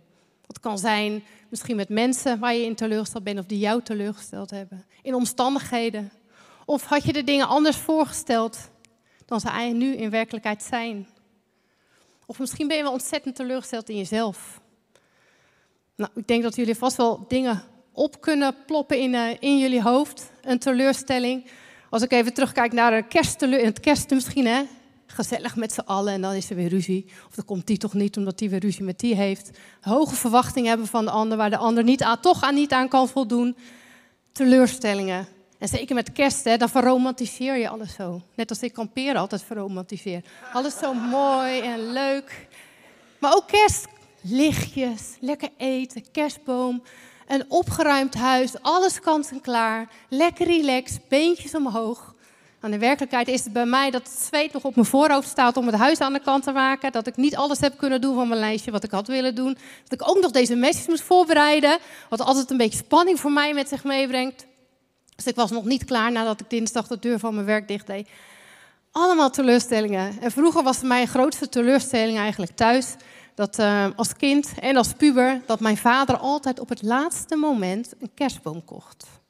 [0.46, 4.50] Dat kan zijn misschien met mensen waar je in teleurgesteld bent of die jou teleurgesteld
[4.50, 4.86] hebben.
[5.02, 6.12] In omstandigheden.
[6.64, 8.70] Of had je de dingen anders voorgesteld
[9.26, 11.08] dan ze nu in werkelijkheid zijn.
[12.26, 14.60] Of misschien ben je wel ontzettend teleurgesteld in jezelf.
[15.96, 17.62] Nou, ik denk dat jullie vast wel dingen
[17.92, 20.30] op kunnen ploppen in, uh, in jullie hoofd.
[20.42, 21.46] Een teleurstelling.
[21.90, 24.62] Als ik even terugkijk naar het kerst misschien, hè
[25.12, 27.06] gezellig met z'n allen en dan is er weer ruzie.
[27.28, 29.50] Of dan komt die toch niet omdat die weer ruzie met die heeft.
[29.80, 32.88] Hoge verwachtingen hebben van de ander waar de ander niet aan, toch aan niet aan
[32.88, 33.56] kan voldoen.
[34.32, 35.26] Teleurstellingen.
[35.58, 38.22] En zeker met kerst, hè, dan verromantiseer je alles zo.
[38.34, 40.24] Net als ik kamperen altijd verromantiseer.
[40.52, 42.48] Alles zo mooi en leuk.
[43.18, 43.86] Maar ook kerst,
[44.20, 46.82] lichtjes, lekker eten, kerstboom,
[47.26, 49.88] een opgeruimd huis, alles kant en klaar.
[50.08, 52.11] Lekker relaxed, beentjes omhoog.
[52.62, 55.56] En in werkelijkheid is het bij mij dat het zweet nog op mijn voorhoofd staat
[55.56, 56.92] om het huis aan de kant te maken.
[56.92, 59.56] Dat ik niet alles heb kunnen doen van mijn lijstje wat ik had willen doen.
[59.82, 61.78] Dat ik ook nog deze message moest voorbereiden.
[62.08, 64.46] Wat altijd een beetje spanning voor mij met zich meebrengt.
[65.16, 67.86] Dus ik was nog niet klaar nadat ik dinsdag de deur van mijn werk dicht
[67.86, 68.08] deed.
[68.92, 70.20] Allemaal teleurstellingen.
[70.20, 72.94] En vroeger was mijn grootste teleurstelling eigenlijk thuis.
[73.34, 77.92] Dat uh, als kind en als puber, dat mijn vader altijd op het laatste moment
[78.00, 79.21] een kerstboom kocht.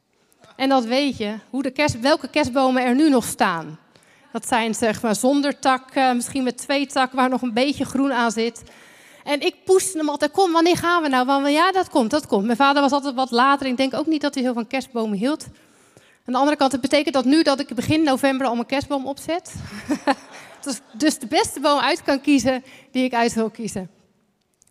[0.56, 3.78] En dat weet je, hoe de kerst, welke kerstbomen er nu nog staan.
[4.32, 7.84] Dat zijn zeg maar zonder tak, uh, misschien met twee takken waar nog een beetje
[7.84, 8.62] groen aan zit.
[9.24, 11.26] En ik pushte hem altijd, kom, wanneer gaan we nou?
[11.26, 12.44] Want ja, dat komt, dat komt.
[12.44, 13.66] Mijn vader was altijd wat later.
[13.66, 15.46] Ik denk ook niet dat hij heel van kerstbomen hield.
[16.26, 19.06] Aan de andere kant, het betekent dat nu dat ik begin november al mijn kerstboom
[19.06, 19.54] opzet.
[20.64, 23.90] dus, dus de beste boom uit kan kiezen die ik uit wil kiezen.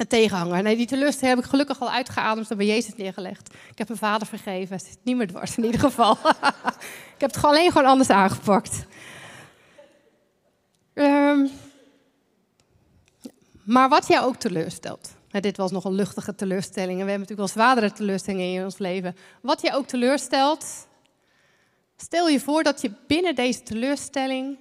[0.08, 0.64] Tegenhanger.
[0.64, 3.54] Nee, die teleurstelling heb ik gelukkig al uitgeademd en bij Jezus neergelegd.
[3.54, 4.78] Ik heb mijn vader vergeven.
[4.78, 6.12] Het is niet meer dwars in ieder geval.
[7.16, 8.86] ik heb het alleen gewoon anders aangepakt.
[10.94, 11.50] Um,
[13.64, 15.10] maar wat jou ook teleurstelt.
[15.32, 17.00] Dit was nog een luchtige teleurstelling.
[17.00, 19.16] En we hebben natuurlijk wel zwaardere teleurstellingen in ons leven.
[19.42, 20.66] Wat je ook teleurstelt,
[22.02, 24.58] Stel je voor dat je binnen deze teleurstelling,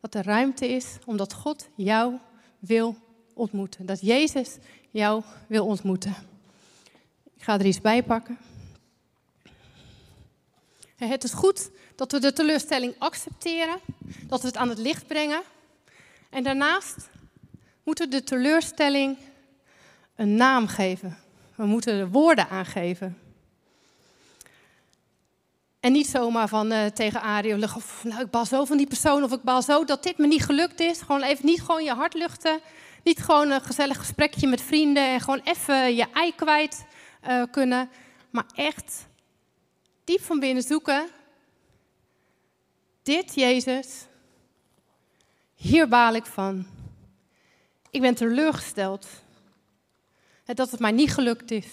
[0.00, 2.18] dat er ruimte is omdat God jou
[2.58, 2.96] wil
[3.34, 3.86] ontmoeten.
[3.86, 4.56] Dat Jezus
[4.92, 6.14] jou wil ontmoeten.
[7.36, 8.38] Ik ga er iets bij pakken.
[10.96, 13.78] Het is goed dat we de teleurstelling accepteren,
[14.26, 15.42] dat we het aan het licht brengen.
[16.30, 16.96] En daarnaast
[17.82, 19.18] moeten we de teleurstelling
[20.16, 21.18] een naam geven.
[21.54, 23.18] We moeten er woorden aangeven.
[25.92, 29.32] Niet zomaar van uh, tegen Arie, of nou, ik baal zo van die persoon, of
[29.32, 31.00] ik baal zo dat dit me niet gelukt is.
[31.00, 32.60] Gewoon even niet gewoon je hart luchten.
[33.02, 36.84] Niet gewoon een gezellig gesprekje met vrienden en gewoon even je ei kwijt
[37.28, 37.90] uh, kunnen.
[38.30, 39.06] Maar echt
[40.04, 41.08] diep van binnen zoeken.
[43.02, 44.06] Dit, Jezus,
[45.54, 46.66] hier baal ik van.
[47.90, 49.06] Ik ben teleurgesteld
[50.44, 51.66] dat het mij niet gelukt is.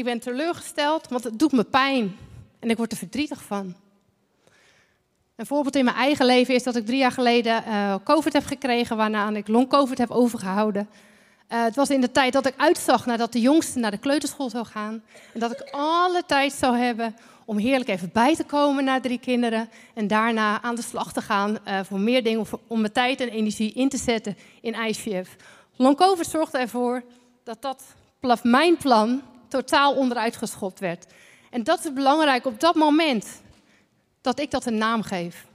[0.00, 2.16] Ik ben teleurgesteld, want het doet me pijn.
[2.58, 3.74] En ik word er verdrietig van.
[5.36, 8.44] Een voorbeeld in mijn eigen leven is dat ik drie jaar geleden uh, COVID heb
[8.44, 10.88] gekregen, waarna ik long-COVID heb overgehouden.
[11.48, 14.50] Uh, het was in de tijd dat ik uitzag nadat de jongste naar de kleuterschool
[14.50, 15.02] zou gaan.
[15.34, 19.18] En dat ik alle tijd zou hebben om heerlijk even bij te komen naar drie
[19.18, 19.68] kinderen.
[19.94, 23.28] En daarna aan de slag te gaan uh, voor meer dingen, om mijn tijd en
[23.28, 25.36] energie in te zetten in ICF.
[25.76, 27.02] Long-COVID zorgde ervoor
[27.44, 27.82] dat dat
[28.42, 31.06] mijn plan totaal onderuit geschopt werd.
[31.50, 33.42] En dat is belangrijk op dat moment
[34.20, 35.46] dat ik dat een naam geef.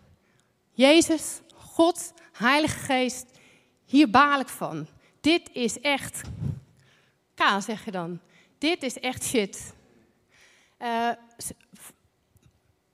[0.71, 3.25] Jezus, God, Heilige Geest,
[3.86, 4.88] hier baal ik van.
[5.21, 6.21] Dit is echt.
[7.36, 8.19] K, zeg je dan.
[8.58, 9.73] Dit is echt shit.
[10.79, 11.10] Uh,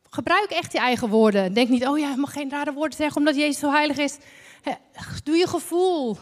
[0.09, 1.53] gebruik echt je eigen woorden.
[1.53, 4.17] Denk niet, oh ja, je mag geen rare woorden zeggen omdat Jezus zo heilig is.
[5.23, 6.17] Doe je gevoel.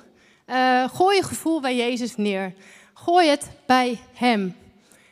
[0.47, 2.53] Uh, gooi je gevoel bij Jezus neer.
[2.93, 4.55] Gooi het bij Hem.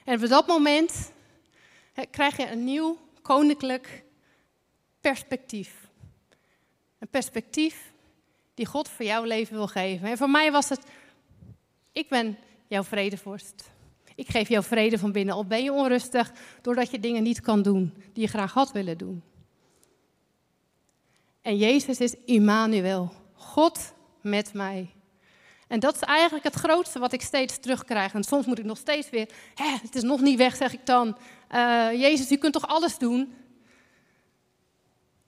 [0.08, 1.12] En op dat moment
[2.10, 4.04] krijg je een nieuw koninklijk
[5.02, 5.88] perspectief.
[7.00, 7.94] Een perspectief
[8.54, 10.08] die God voor jouw leven wil geven.
[10.08, 10.80] En voor mij was het,
[11.92, 13.72] ik ben jouw vredevorst.
[14.16, 15.36] Ik geef jou vrede van binnen.
[15.36, 18.98] Al ben je onrustig doordat je dingen niet kan doen die je graag had willen
[18.98, 19.24] doen.
[21.42, 24.97] En Jezus is Immanuel, God met mij.
[25.68, 28.14] En dat is eigenlijk het grootste wat ik steeds terugkrijg.
[28.14, 29.30] En soms moet ik nog steeds weer,
[29.82, 31.18] het is nog niet weg, zeg ik dan.
[31.56, 33.34] Uh, Jezus, u kunt toch alles doen?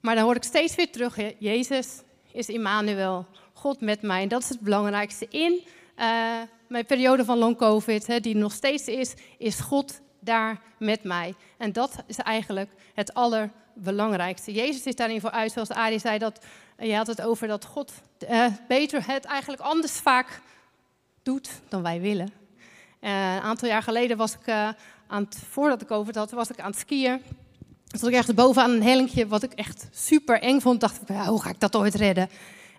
[0.00, 4.22] Maar dan hoor ik steeds weer terug, Jezus is Immanuel, God met mij.
[4.22, 5.26] En dat is het belangrijkste.
[5.28, 5.52] In
[5.96, 11.02] uh, mijn periode van long covid, hè, die nog steeds is, is God daar met
[11.02, 11.34] mij.
[11.58, 13.14] En dat is eigenlijk het
[13.80, 14.52] allerbelangrijkste.
[14.52, 16.40] Jezus is daarin voor uit, zoals Arie zei, dat
[16.78, 17.92] je had het over dat God
[18.30, 20.40] uh, beter het eigenlijk anders vaak
[21.22, 22.32] doet dan wij willen.
[23.00, 24.68] Uh, een aantal jaar geleden was ik, uh,
[25.06, 27.22] aan het, voordat ik over had, was ik aan het skiën.
[27.86, 30.80] Toen stond ik echt bovenaan een hellinkje, wat ik echt super eng vond.
[30.80, 32.28] Dacht ik, hoe ga ik dat ooit redden?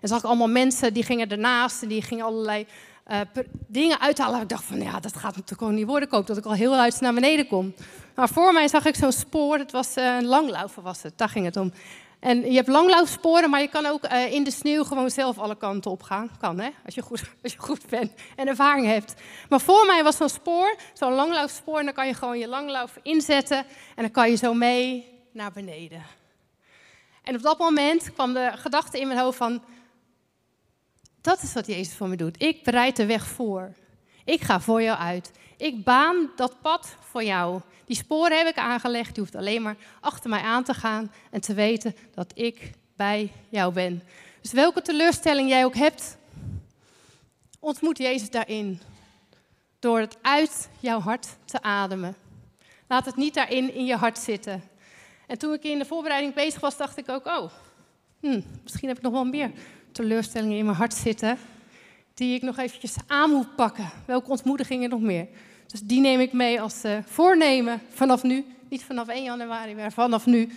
[0.00, 2.66] En zag ik allemaal mensen, die gingen ernaast en die gingen allerlei
[3.06, 3.20] uh,
[3.66, 4.40] dingen uithalen.
[4.40, 6.08] Ik dacht van, ja, dat gaat natuurlijk gewoon niet worden.
[6.08, 7.74] Ik hoop dat ik al heel uit naar beneden kom.
[8.14, 11.28] Maar voor mij zag ik zo'n spoor, het was uh, een langlaufen was het, daar
[11.28, 11.72] ging het om.
[12.22, 15.56] En je hebt langlaufsporen, maar je kan ook uh, in de sneeuw gewoon zelf alle
[15.56, 16.30] kanten op gaan.
[16.38, 19.14] Kan hè, als je goed, als je goed bent en ervaring hebt.
[19.48, 22.98] Maar voor mij was zo'n spoor, zo'n langlaufspoor, en dan kan je gewoon je langlauf
[23.02, 23.58] inzetten
[23.94, 26.02] en dan kan je zo mee naar beneden.
[27.22, 29.62] En op dat moment kwam de gedachte in mijn hoofd van,
[31.22, 32.42] dat is wat Jezus voor me doet.
[32.42, 33.72] Ik bereid de weg voor.
[34.24, 35.32] Ik ga voor jou uit.
[35.56, 37.60] Ik baan dat pad voor jou.
[37.84, 39.14] Die sporen heb ik aangelegd.
[39.14, 43.32] Je hoeft alleen maar achter mij aan te gaan en te weten dat ik bij
[43.48, 44.02] jou ben.
[44.40, 46.16] Dus welke teleurstelling jij ook hebt,
[47.60, 48.80] ontmoet Jezus daarin.
[49.78, 52.16] Door het uit jouw hart te ademen.
[52.88, 54.62] Laat het niet daarin in je hart zitten.
[55.26, 57.50] En toen ik in de voorbereiding bezig was, dacht ik ook: oh,
[58.20, 59.50] hm, misschien heb ik nog wel meer
[59.92, 61.38] teleurstellingen in mijn hart zitten.
[62.14, 63.90] Die ik nog eventjes aan moet pakken.
[64.04, 65.28] Welke ontmoedigingen nog meer?
[65.66, 68.44] Dus die neem ik mee als uh, voornemen vanaf nu.
[68.68, 70.52] Niet vanaf 1 januari, maar vanaf nu.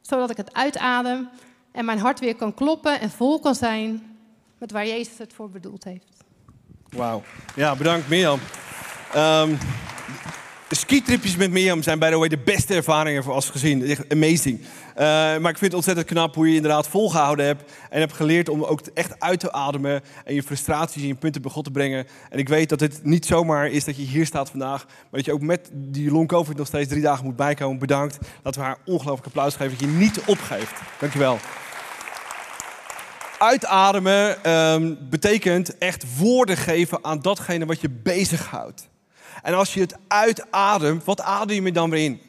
[0.00, 1.28] Zodat ik het uitadem
[1.72, 4.16] en mijn hart weer kan kloppen en vol kan zijn
[4.58, 6.06] met waar Jezus het voor bedoeld heeft.
[6.88, 7.22] Wauw.
[7.56, 8.40] Ja, bedankt Mirjam.
[9.16, 9.58] Um,
[10.68, 13.86] skitripjes met Mirjam zijn by the way de beste ervaringen voor als gezin.
[13.86, 14.60] Echt amazing.
[14.60, 14.66] Uh,
[15.36, 17.72] maar ik vind het ontzettend knap hoe je inderdaad volgehouden hebt.
[17.90, 20.02] En hebt geleerd om ook echt uit te ademen.
[20.24, 22.06] En je frustraties en je punten bij God te brengen.
[22.30, 24.84] En ik weet dat het niet zomaar is dat je hier staat vandaag.
[24.86, 27.78] Maar dat je ook met die long covid nog steeds drie dagen moet bijkomen.
[27.78, 28.18] Bedankt.
[28.42, 30.72] Laten we haar ongelooflijk applaus geven dat je niet opgeeft.
[30.98, 31.38] Dankjewel.
[33.38, 38.92] Uitademen um, betekent echt woorden geven aan datgene wat je bezighoudt.
[39.42, 42.20] En als je het uitademt, wat adem je dan weer in?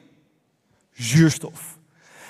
[0.93, 1.77] Zuurstof.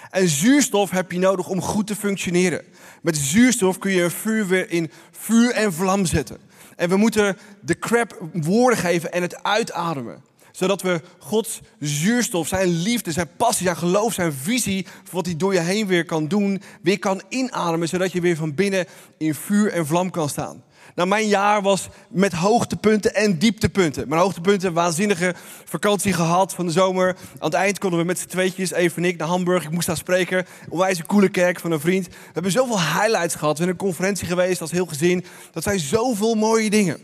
[0.09, 2.65] En zuurstof heb je nodig om goed te functioneren.
[3.01, 6.37] Met zuurstof kun je een vuur weer in vuur en vlam zetten.
[6.75, 10.23] En we moeten de crap woorden geven en het uitademen.
[10.51, 15.53] Zodat we Gods zuurstof, zijn liefde, zijn passie, zijn geloof, zijn visie, wat hij door
[15.53, 17.87] je heen weer kan doen, weer kan inademen.
[17.87, 18.85] Zodat je weer van binnen
[19.17, 20.63] in vuur en vlam kan staan.
[20.95, 24.07] Nou, mijn jaar was met hoogtepunten en dieptepunten.
[24.09, 27.07] Mijn hoogtepunten, waanzinnige vakantie gehad van de zomer.
[27.07, 29.63] Aan het eind konden we met z'n tweetjes, even en ik, naar Hamburg.
[29.63, 30.45] Ik moest daar spreken.
[30.69, 32.07] Onwijs een coole kerk van een vriend.
[32.07, 33.51] We hebben zoveel highlights gehad.
[33.51, 35.25] We zijn een conferentie geweest als heel gezin.
[35.51, 36.97] Dat zijn zoveel mooie dingen.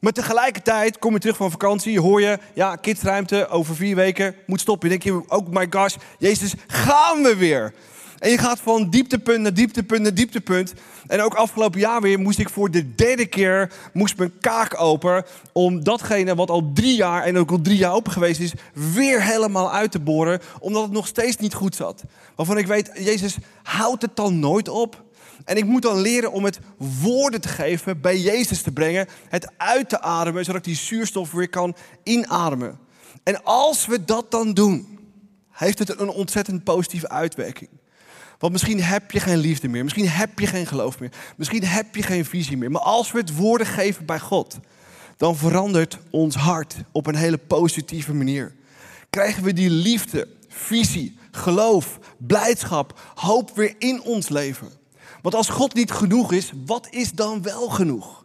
[0.00, 4.60] Maar tegelijkertijd kom je terug van vakantie, hoor je, ja, kidsruimte over vier weken moet
[4.60, 4.90] stoppen.
[4.90, 7.74] Je denkt je, oh my gosh, Jezus, gaan we weer.
[8.18, 10.74] En je gaat van dieptepunt naar dieptepunt naar dieptepunt.
[11.06, 15.24] En ook afgelopen jaar weer moest ik voor de derde keer moest mijn kaak open.
[15.52, 18.52] Om datgene wat al drie jaar en ook al drie jaar open geweest is,
[18.94, 20.40] weer helemaal uit te boren.
[20.58, 22.04] Omdat het nog steeds niet goed zat.
[22.34, 25.04] Waarvan ik weet, Jezus, houdt het dan nooit op?
[25.44, 26.58] En ik moet dan leren om het
[27.02, 29.06] woorden te geven, bij Jezus te brengen.
[29.28, 32.78] Het uit te ademen, zodat ik die zuurstof weer kan inademen.
[33.22, 34.98] En als we dat dan doen,
[35.50, 37.68] heeft het een ontzettend positieve uitwerking.
[38.38, 39.82] Want misschien heb je geen liefde meer.
[39.82, 41.12] Misschien heb je geen geloof meer.
[41.36, 42.70] Misschien heb je geen visie meer.
[42.70, 44.58] Maar als we het woorden geven bij God,
[45.16, 48.54] dan verandert ons hart op een hele positieve manier.
[49.10, 54.68] Krijgen we die liefde, visie, geloof, blijdschap, hoop weer in ons leven.
[55.22, 58.24] Want als God niet genoeg is, wat is dan wel genoeg?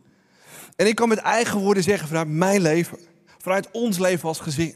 [0.76, 2.98] En ik kan met eigen woorden zeggen vanuit mijn leven,
[3.38, 4.76] vanuit ons leven als gezin.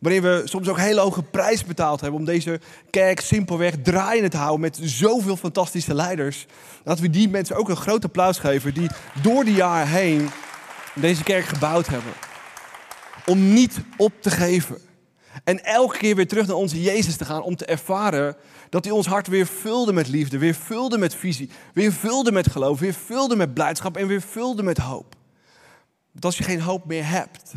[0.00, 2.60] Waarin we soms ook hele hoge prijs betaald hebben om deze
[2.90, 6.46] kerk simpelweg draaiende te houden met zoveel fantastische leiders.
[6.84, 8.90] Dat we die mensen ook een groot applaus geven die
[9.22, 10.30] door de jaren heen
[10.94, 12.12] deze kerk gebouwd hebben.
[13.26, 14.78] Om niet op te geven.
[15.44, 18.36] En elke keer weer terug naar onze Jezus te gaan om te ervaren
[18.68, 22.50] dat hij ons hart weer vulde met liefde, weer vulde met visie, weer vulde met
[22.50, 25.14] geloof, weer vulde met blijdschap en weer vulde met hoop.
[26.12, 27.52] Want als je geen hoop meer hebt,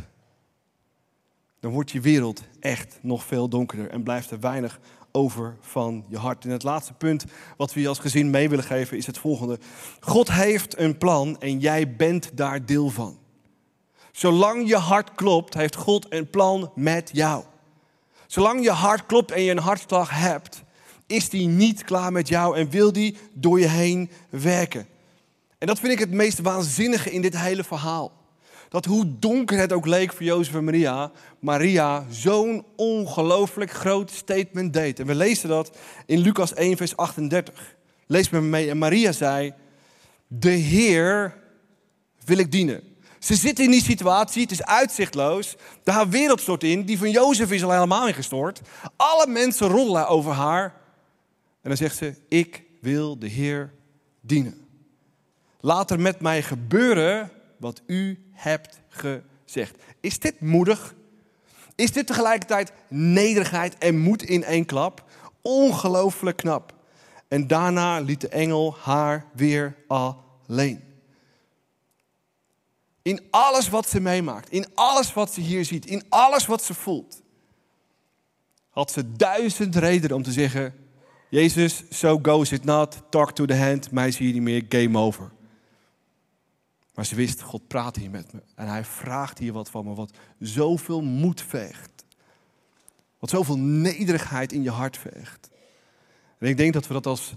[1.64, 4.80] dan wordt je wereld echt nog veel donkerder en blijft er weinig
[5.12, 6.44] over van je hart.
[6.46, 7.26] En het laatste punt
[7.58, 9.60] wat we je als gezin mee willen geven is het volgende.
[10.00, 13.18] God heeft een plan en jij bent daar deel van.
[14.12, 17.44] Zolang je hart klopt, heeft God een plan met jou.
[18.28, 20.64] Zolang je hart klopt en je een hartslag hebt,
[21.08, 24.88] is die niet klaar met jou en wil die door je heen werken.
[25.58, 28.23] En dat vind ik het meest waanzinnige in dit hele verhaal
[28.74, 34.74] dat hoe donker het ook leek voor Jozef en Maria, Maria zo'n ongelooflijk groot statement
[34.74, 35.00] deed.
[35.00, 37.76] En we lezen dat in Lucas 1, vers 38.
[38.08, 38.70] Lees met me mee.
[38.70, 39.54] En Maria zei,
[40.28, 41.38] de Heer
[42.26, 42.84] wil ik dienen.
[43.20, 45.56] Ze zit in die situatie, het is uitzichtloos.
[45.84, 48.62] De haar wereld stort in, die van Jozef is al helemaal ingestort.
[48.96, 50.64] Alle mensen rollen over haar.
[51.62, 53.74] En dan zegt ze, ik wil de Heer
[54.22, 54.68] dienen.
[55.60, 57.32] Laat er met mij gebeuren
[57.64, 59.78] wat u hebt gezegd.
[60.00, 60.96] Is dit moedig?
[61.76, 65.04] Is dit tegelijkertijd nederigheid en moed in één klap?
[65.42, 66.74] Ongelooflijk knap.
[67.28, 70.84] En daarna liet de engel haar weer alleen.
[73.02, 76.74] In alles wat ze meemaakt, in alles wat ze hier ziet, in alles wat ze
[76.74, 77.22] voelt,
[78.70, 80.74] had ze duizend redenen om te zeggen:
[81.30, 85.00] Jezus, so goes it not, talk to the hand, mij zie je niet meer, game
[85.00, 85.32] over.
[86.94, 88.42] Maar ze wist, God praat hier met me.
[88.56, 92.04] En hij vraagt hier wat van me, wat zoveel moed veegt.
[93.20, 95.50] Wat zoveel nederigheid in je hart veegt.
[96.38, 97.34] En ik denk dat we dat als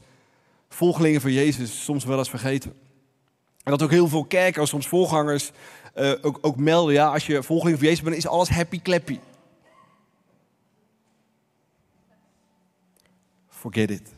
[0.69, 2.75] volgelingen van Jezus soms wel eens vergeten.
[3.63, 5.51] En dat ook heel veel kerkers, soms voorgangers,
[5.97, 6.95] uh, ook, ook melden.
[6.95, 9.19] Ja, als je volgeling van Jezus bent, is alles happy clappy.
[13.49, 14.15] Forget it.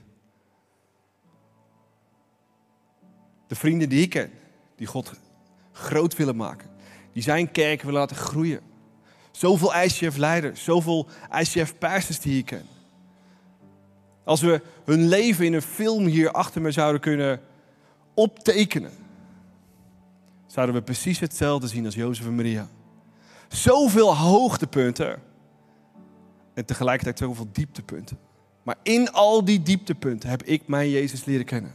[3.47, 4.31] De vrienden die ik ken,
[4.77, 5.13] die God
[5.79, 6.71] groot willen maken,
[7.13, 8.61] die zijn kerk willen laten groeien.
[9.31, 11.07] Zoveel ICF-leiders, zoveel
[11.41, 12.67] ICF-pastors die ik ken.
[14.25, 17.41] Als we hun leven in een film hier achter me zouden kunnen
[18.15, 18.93] optekenen,
[20.47, 22.69] zouden we precies hetzelfde zien als Jozef en Maria.
[23.49, 25.23] Zoveel hoogtepunten
[26.55, 28.19] en tegelijkertijd zoveel dieptepunten.
[28.63, 31.73] Maar in al die dieptepunten heb ik mijn Jezus leren kennen.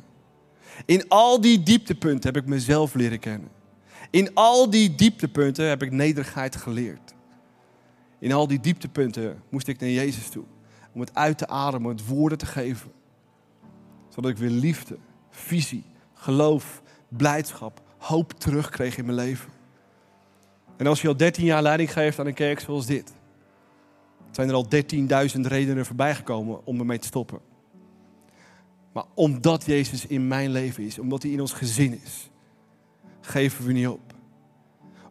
[0.85, 3.49] In al die dieptepunten heb ik mezelf leren kennen.
[4.13, 7.13] In al die dieptepunten heb ik nederigheid geleerd.
[8.19, 10.43] In al die dieptepunten moest ik naar Jezus toe.
[10.93, 12.91] Om het uit te ademen, het woorden te geven.
[14.09, 14.97] Zodat ik weer liefde,
[15.29, 15.83] visie,
[16.13, 19.49] geloof, blijdschap, hoop terugkreeg in mijn leven.
[20.77, 23.13] En als je al 13 jaar leiding geeft aan een kerk zoals dit,
[24.31, 24.67] zijn er al
[25.35, 27.39] 13.000 redenen voorbij gekomen om ermee te stoppen.
[28.91, 32.31] Maar omdat Jezus in mijn leven is, omdat hij in ons gezin is,
[33.25, 34.13] geven we niet op.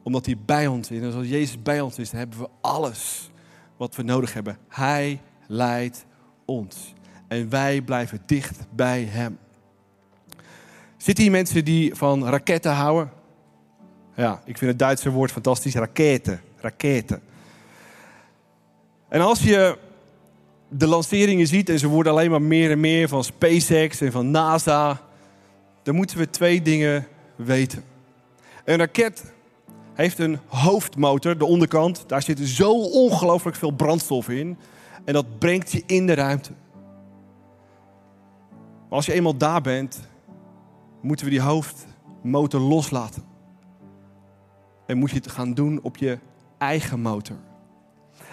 [0.03, 1.01] Omdat hij bij ons is.
[1.01, 3.31] En als Jezus bij ons is, hebben we alles
[3.77, 4.59] wat we nodig hebben.
[4.69, 6.05] Hij leidt
[6.45, 6.95] ons.
[7.29, 9.39] En wij blijven dicht bij hem.
[10.97, 13.13] Zitten hier mensen die van raketten houden?
[14.15, 15.75] Ja, ik vind het Duitse woord fantastisch.
[15.75, 16.41] Raketten.
[16.57, 17.23] Raketten.
[19.09, 19.79] En als je
[20.69, 24.31] de lanceringen ziet en ze worden alleen maar meer en meer van SpaceX en van
[24.31, 25.01] NASA,
[25.83, 27.07] dan moeten we twee dingen
[27.37, 27.85] weten.
[28.65, 29.33] Een raket
[29.95, 32.05] heeft een hoofdmotor, de onderkant.
[32.07, 34.59] Daar zit zo ongelooflijk veel brandstof in.
[35.05, 36.53] En dat brengt je in de ruimte.
[38.89, 40.01] Maar als je eenmaal daar bent,
[41.01, 43.23] moeten we die hoofdmotor loslaten.
[44.87, 46.19] En moet je het gaan doen op je
[46.59, 47.37] eigen motor.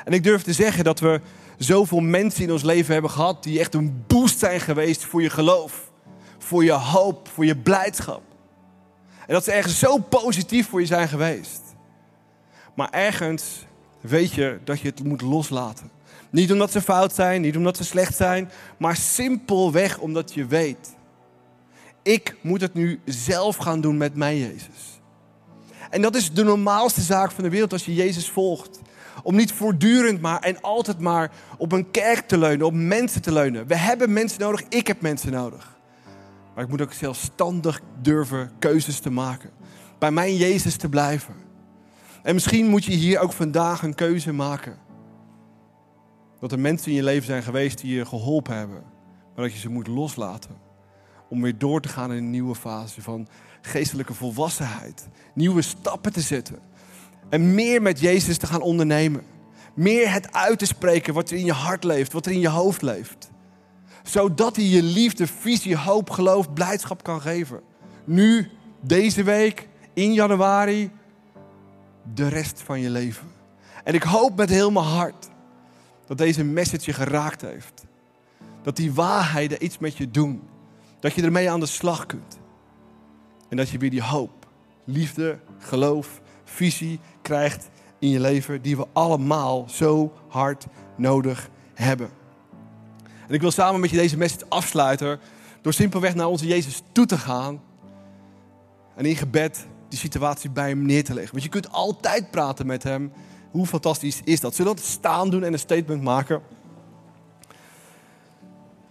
[0.06, 1.22] En ik durf te zeggen dat we
[1.58, 5.30] zoveel mensen in ons leven hebben gehad die echt een boost zijn geweest voor je
[5.30, 5.92] geloof,
[6.38, 8.29] voor je hoop, voor je blijdschap.
[9.30, 11.62] En dat ze ergens zo positief voor je zijn geweest.
[12.76, 13.66] Maar ergens
[14.02, 15.92] weet je dat je het moet loslaten.
[16.30, 20.96] Niet omdat ze fout zijn, niet omdat ze slecht zijn, maar simpelweg omdat je weet.
[22.04, 25.02] Ik moet het nu zelf gaan doen met mijn Jezus.
[25.90, 28.80] En dat is de normaalste zaak van de wereld als je Jezus volgt.
[29.24, 33.32] Om niet voortdurend maar en altijd maar op een kerk te leunen, op mensen te
[33.32, 33.68] leunen.
[33.68, 35.79] We hebben mensen nodig, ik heb mensen nodig.
[36.60, 39.50] Maar ik moet ook zelfstandig durven keuzes te maken.
[40.00, 41.34] Bij mijn Jezus te blijven.
[42.24, 44.78] En misschien moet je hier ook vandaag een keuze maken.
[46.40, 48.82] Dat er mensen in je leven zijn geweest die je geholpen hebben.
[49.36, 50.56] Maar dat je ze moet loslaten.
[51.30, 53.28] Om weer door te gaan in een nieuwe fase van
[53.62, 55.08] geestelijke volwassenheid.
[55.34, 56.60] Nieuwe stappen te zetten.
[57.30, 59.24] En meer met Jezus te gaan ondernemen.
[59.74, 62.50] Meer het uit te spreken wat er in je hart leeft, wat er in je
[62.50, 63.32] hoofd leeft.
[64.10, 67.62] Zodat hij je liefde, visie, hoop, geloof, blijdschap kan geven.
[68.06, 68.50] Nu,
[68.82, 70.92] deze week, in januari,
[72.14, 73.28] de rest van je leven.
[73.84, 75.30] En ik hoop met heel mijn hart
[76.06, 77.86] dat deze message je geraakt heeft.
[78.64, 80.42] Dat die waarheden iets met je doen.
[81.00, 82.40] Dat je ermee aan de slag kunt.
[83.50, 84.48] En dat je weer die hoop,
[84.84, 90.66] liefde, geloof, visie krijgt in je leven die we allemaal zo hard
[90.98, 92.19] nodig hebben.
[93.30, 95.20] En ik wil samen met je deze message afsluiten
[95.62, 97.62] door simpelweg naar onze Jezus toe te gaan
[98.96, 101.32] en in gebed die situatie bij hem neer te leggen.
[101.32, 103.12] Want je kunt altijd praten met hem.
[103.52, 104.56] Hoe fantastisch is dat?
[104.56, 106.42] Zullen we dat staan doen en een statement maken?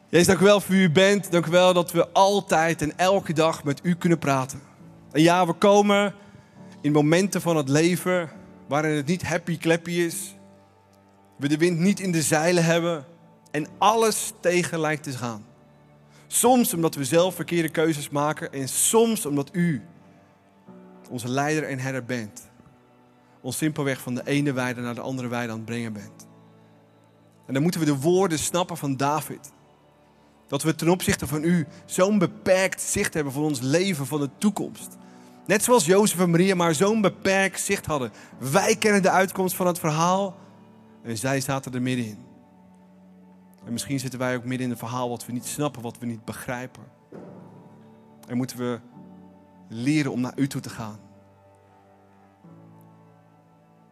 [0.09, 1.31] Jezus, dank u wel voor u bent.
[1.31, 4.61] Dank u wel dat we altijd en elke dag met u kunnen praten.
[5.13, 6.15] En ja, we komen
[6.81, 8.31] in momenten van het leven
[8.69, 10.35] waarin het niet happy clappy is.
[11.37, 13.05] We de wind niet in de zeilen hebben
[13.59, 15.45] en alles tegen lijkt te gaan.
[16.27, 19.83] Soms omdat we zelf verkeerde keuzes maken en soms omdat u
[21.11, 22.51] onze leider en herder bent.
[23.41, 26.27] Ons simpelweg van de ene weide naar de andere weide aan het brengen bent.
[27.47, 29.53] En dan moeten we de woorden snappen van David.
[30.47, 34.31] Dat we ten opzichte van u zo'n beperkt zicht hebben voor ons leven, van de
[34.39, 34.97] toekomst.
[35.47, 38.13] Net zoals Jozef en Maria maar zo'n beperkt zicht hadden.
[38.39, 40.37] Wij kennen de uitkomst van het verhaal
[41.03, 42.28] en zij zaten er middenin.
[43.69, 46.07] En misschien zitten wij ook midden in een verhaal wat we niet snappen, wat we
[46.07, 46.83] niet begrijpen.
[48.27, 48.81] En moeten we
[49.69, 50.99] leren om naar u toe te gaan.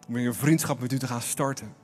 [0.08, 1.74] Om een vriendschap met u te gaan starten.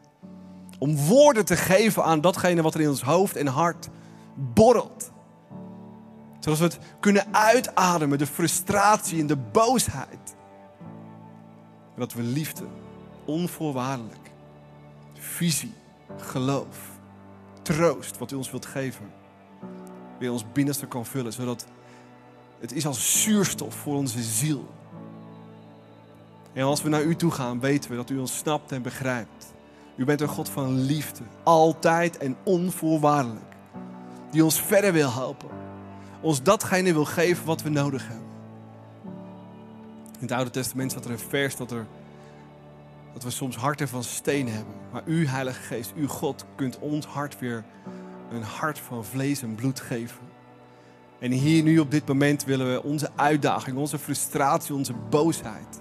[0.78, 3.88] Om woorden te geven aan datgene wat er in ons hoofd en hart
[4.34, 5.12] borrelt.
[6.40, 10.36] Zodat we het kunnen uitademen, de frustratie en de boosheid.
[11.94, 12.64] En dat we liefde,
[13.24, 14.30] onvoorwaardelijk,
[15.12, 15.74] visie,
[16.16, 16.91] geloof,
[17.62, 19.10] troost wat u ons wilt geven,
[20.18, 21.32] weer ons binnenste kan vullen.
[21.32, 21.66] Zodat
[22.60, 24.68] het is als zuurstof voor onze ziel.
[26.52, 29.54] En als we naar u toe gaan, weten we dat u ons snapt en begrijpt.
[29.96, 33.54] U bent een God van liefde, altijd en onvoorwaardelijk.
[34.30, 35.48] Die ons verder wil helpen.
[36.20, 38.26] Ons datgene wil geven wat we nodig hebben.
[40.14, 41.86] In het Oude Testament staat er een vers dat, er,
[43.12, 44.74] dat we soms harten van steen hebben.
[44.92, 47.64] Maar u, Heilige Geest, u God, kunt ons hart weer
[48.30, 50.30] een hart van vlees en bloed geven.
[51.18, 55.80] En hier nu op dit moment willen we onze uitdaging, onze frustratie, onze boosheid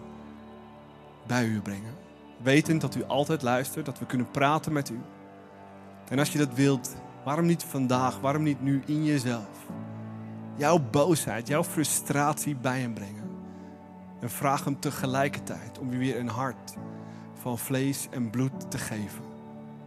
[1.28, 1.94] bij u brengen.
[2.42, 5.00] Wetend dat u altijd luistert, dat we kunnen praten met u.
[6.10, 9.68] En als je dat wilt, waarom niet vandaag, waarom niet nu in jezelf?
[10.56, 13.30] Jouw boosheid, jouw frustratie bij hem brengen.
[14.20, 16.74] En vraag hem tegelijkertijd om je weer een hart
[17.42, 19.24] van vlees en bloed te geven.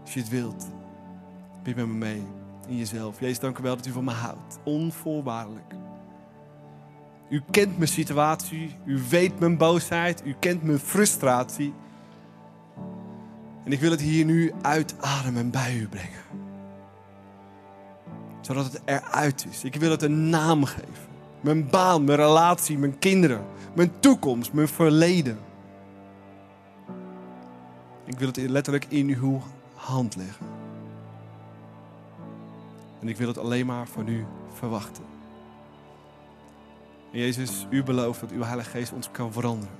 [0.02, 0.66] Als je het wilt,
[1.62, 2.22] bid met me mee
[2.68, 3.20] in jezelf.
[3.20, 4.58] Jezus, dank u wel dat u van me houdt.
[4.64, 5.74] Onvoorwaardelijk.
[7.28, 11.74] U kent mijn situatie, u weet mijn boosheid, u kent mijn frustratie.
[13.64, 16.22] En ik wil het hier nu uitademen en bij u brengen.
[18.40, 19.64] Zodat het eruit is.
[19.64, 21.12] Ik wil het een naam geven.
[21.40, 23.44] Mijn baan, mijn relatie, mijn kinderen,
[23.74, 25.38] mijn toekomst, mijn verleden.
[28.04, 29.42] Ik wil het letterlijk in uw
[29.74, 30.46] hand leggen.
[33.00, 35.04] En ik wil het alleen maar van u verwachten.
[37.12, 39.74] En Jezus, u belooft dat uw Heilige Geest ons kan veranderen.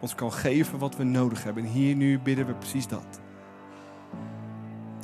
[0.00, 1.64] Ons kan geven wat we nodig hebben.
[1.64, 3.20] En hier nu bidden we precies dat.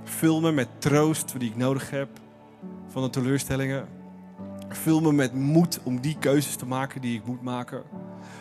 [0.05, 2.09] Vul me met troost die ik nodig heb
[2.89, 3.89] van de teleurstellingen.
[4.69, 7.83] Vul me met moed om die keuzes te maken die ik moet maken.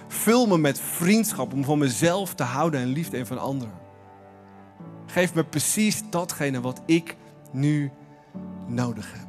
[0.08, 3.72] Vul me met vriendschap om van mezelf te houden en liefde en van anderen.
[5.10, 7.16] Geef me precies datgene wat ik
[7.52, 7.92] nu
[8.68, 9.28] nodig heb.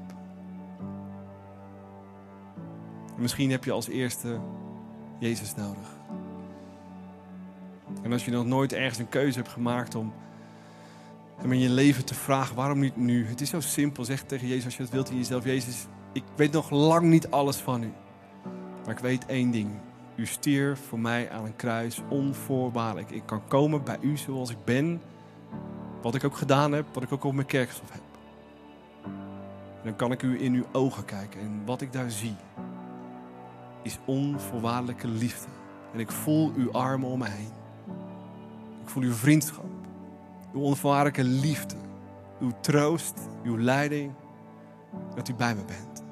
[3.14, 4.40] En misschien heb je als eerste
[5.18, 5.98] Jezus nodig.
[8.02, 10.12] En als je nog nooit ergens een keuze hebt gemaakt om
[11.36, 13.26] hem in je leven te vragen, waarom niet nu?
[13.26, 14.04] Het is zo simpel.
[14.04, 15.44] Zeg tegen Jezus als je het wilt in jezelf.
[15.44, 17.92] Jezus, ik weet nog lang niet alles van u.
[18.84, 19.70] Maar ik weet één ding.
[20.16, 23.10] U stierf voor mij aan een kruis onvoorwaardelijk.
[23.10, 25.00] Ik kan komen bij u zoals ik ben.
[26.02, 28.02] Wat ik ook gedaan heb, wat ik ook op mijn kerkstof heb.
[29.80, 31.40] En dan kan ik u in uw ogen kijken.
[31.40, 32.36] En wat ik daar zie,
[33.82, 35.48] is onvoorwaardelijke liefde.
[35.92, 37.52] En ik voel uw armen om me heen.
[38.82, 39.64] Ik voel uw vriendschap.
[40.54, 41.76] Uw onvoorwaardelijke liefde.
[42.40, 44.12] Uw troost, uw leiding.
[45.14, 46.02] Dat u bij me bent.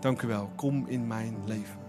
[0.00, 0.50] Dank u wel.
[0.56, 1.80] Kom in mijn leven.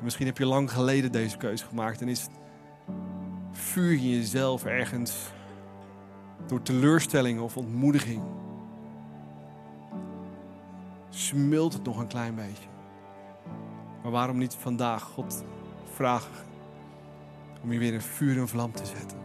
[0.00, 2.30] Misschien heb je lang geleden deze keuze gemaakt en is het
[3.52, 5.30] vuur in jezelf ergens
[6.46, 8.22] door teleurstelling of ontmoediging.
[11.10, 12.68] Smult het nog een klein beetje.
[14.02, 15.44] Maar waarom niet vandaag God
[15.92, 16.44] vragen
[17.62, 19.18] om je weer een vuur en vlam te zetten?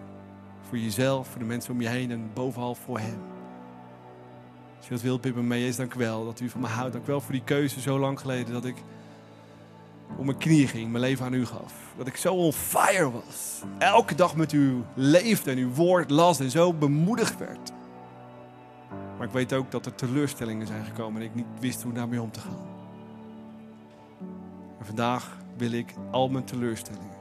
[0.62, 3.22] Voor jezelf, voor de mensen om je heen en bovenal voor Hem.
[4.78, 5.60] Als je dat wilt, bid me mee.
[5.60, 6.94] Jezus, dank u wel dat u van me houdt.
[6.94, 8.84] Dank u wel voor die keuze zo lang geleden dat ik
[10.18, 11.74] op mijn knieën ging, mijn leven aan u gaf.
[11.98, 13.62] Dat ik zo on fire was.
[13.78, 17.72] Elke dag met u leefde en uw woord las en zo bemoedigd werd.
[19.18, 22.22] Maar ik weet ook dat er teleurstellingen zijn gekomen en ik niet wist hoe daarmee
[22.22, 22.66] om te gaan.
[24.80, 27.18] En vandaag wil ik al mijn teleurstellingen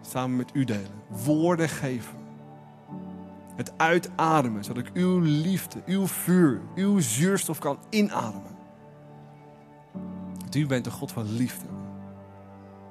[0.00, 1.02] samen met u delen.
[1.24, 2.16] Woorden geven.
[3.56, 8.57] Het uitademen, zodat ik uw liefde, uw vuur, uw zuurstof kan inademen.
[10.48, 11.66] Want u bent de God van liefde.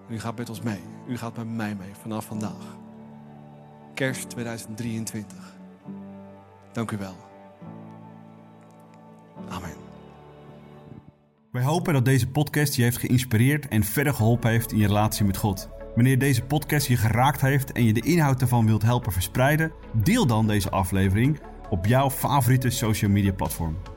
[0.09, 0.79] u gaat met ons mee.
[1.07, 2.77] U gaat met mij mee vanaf vandaag.
[3.93, 5.55] Kerst 2023.
[6.71, 7.15] Dank u wel.
[9.49, 9.73] Amen.
[11.51, 15.25] Wij hopen dat deze podcast je heeft geïnspireerd en verder geholpen heeft in je relatie
[15.25, 15.69] met God.
[15.95, 20.27] Wanneer deze podcast je geraakt heeft en je de inhoud ervan wilt helpen verspreiden, deel
[20.27, 21.39] dan deze aflevering
[21.69, 23.77] op jouw favoriete social media platform.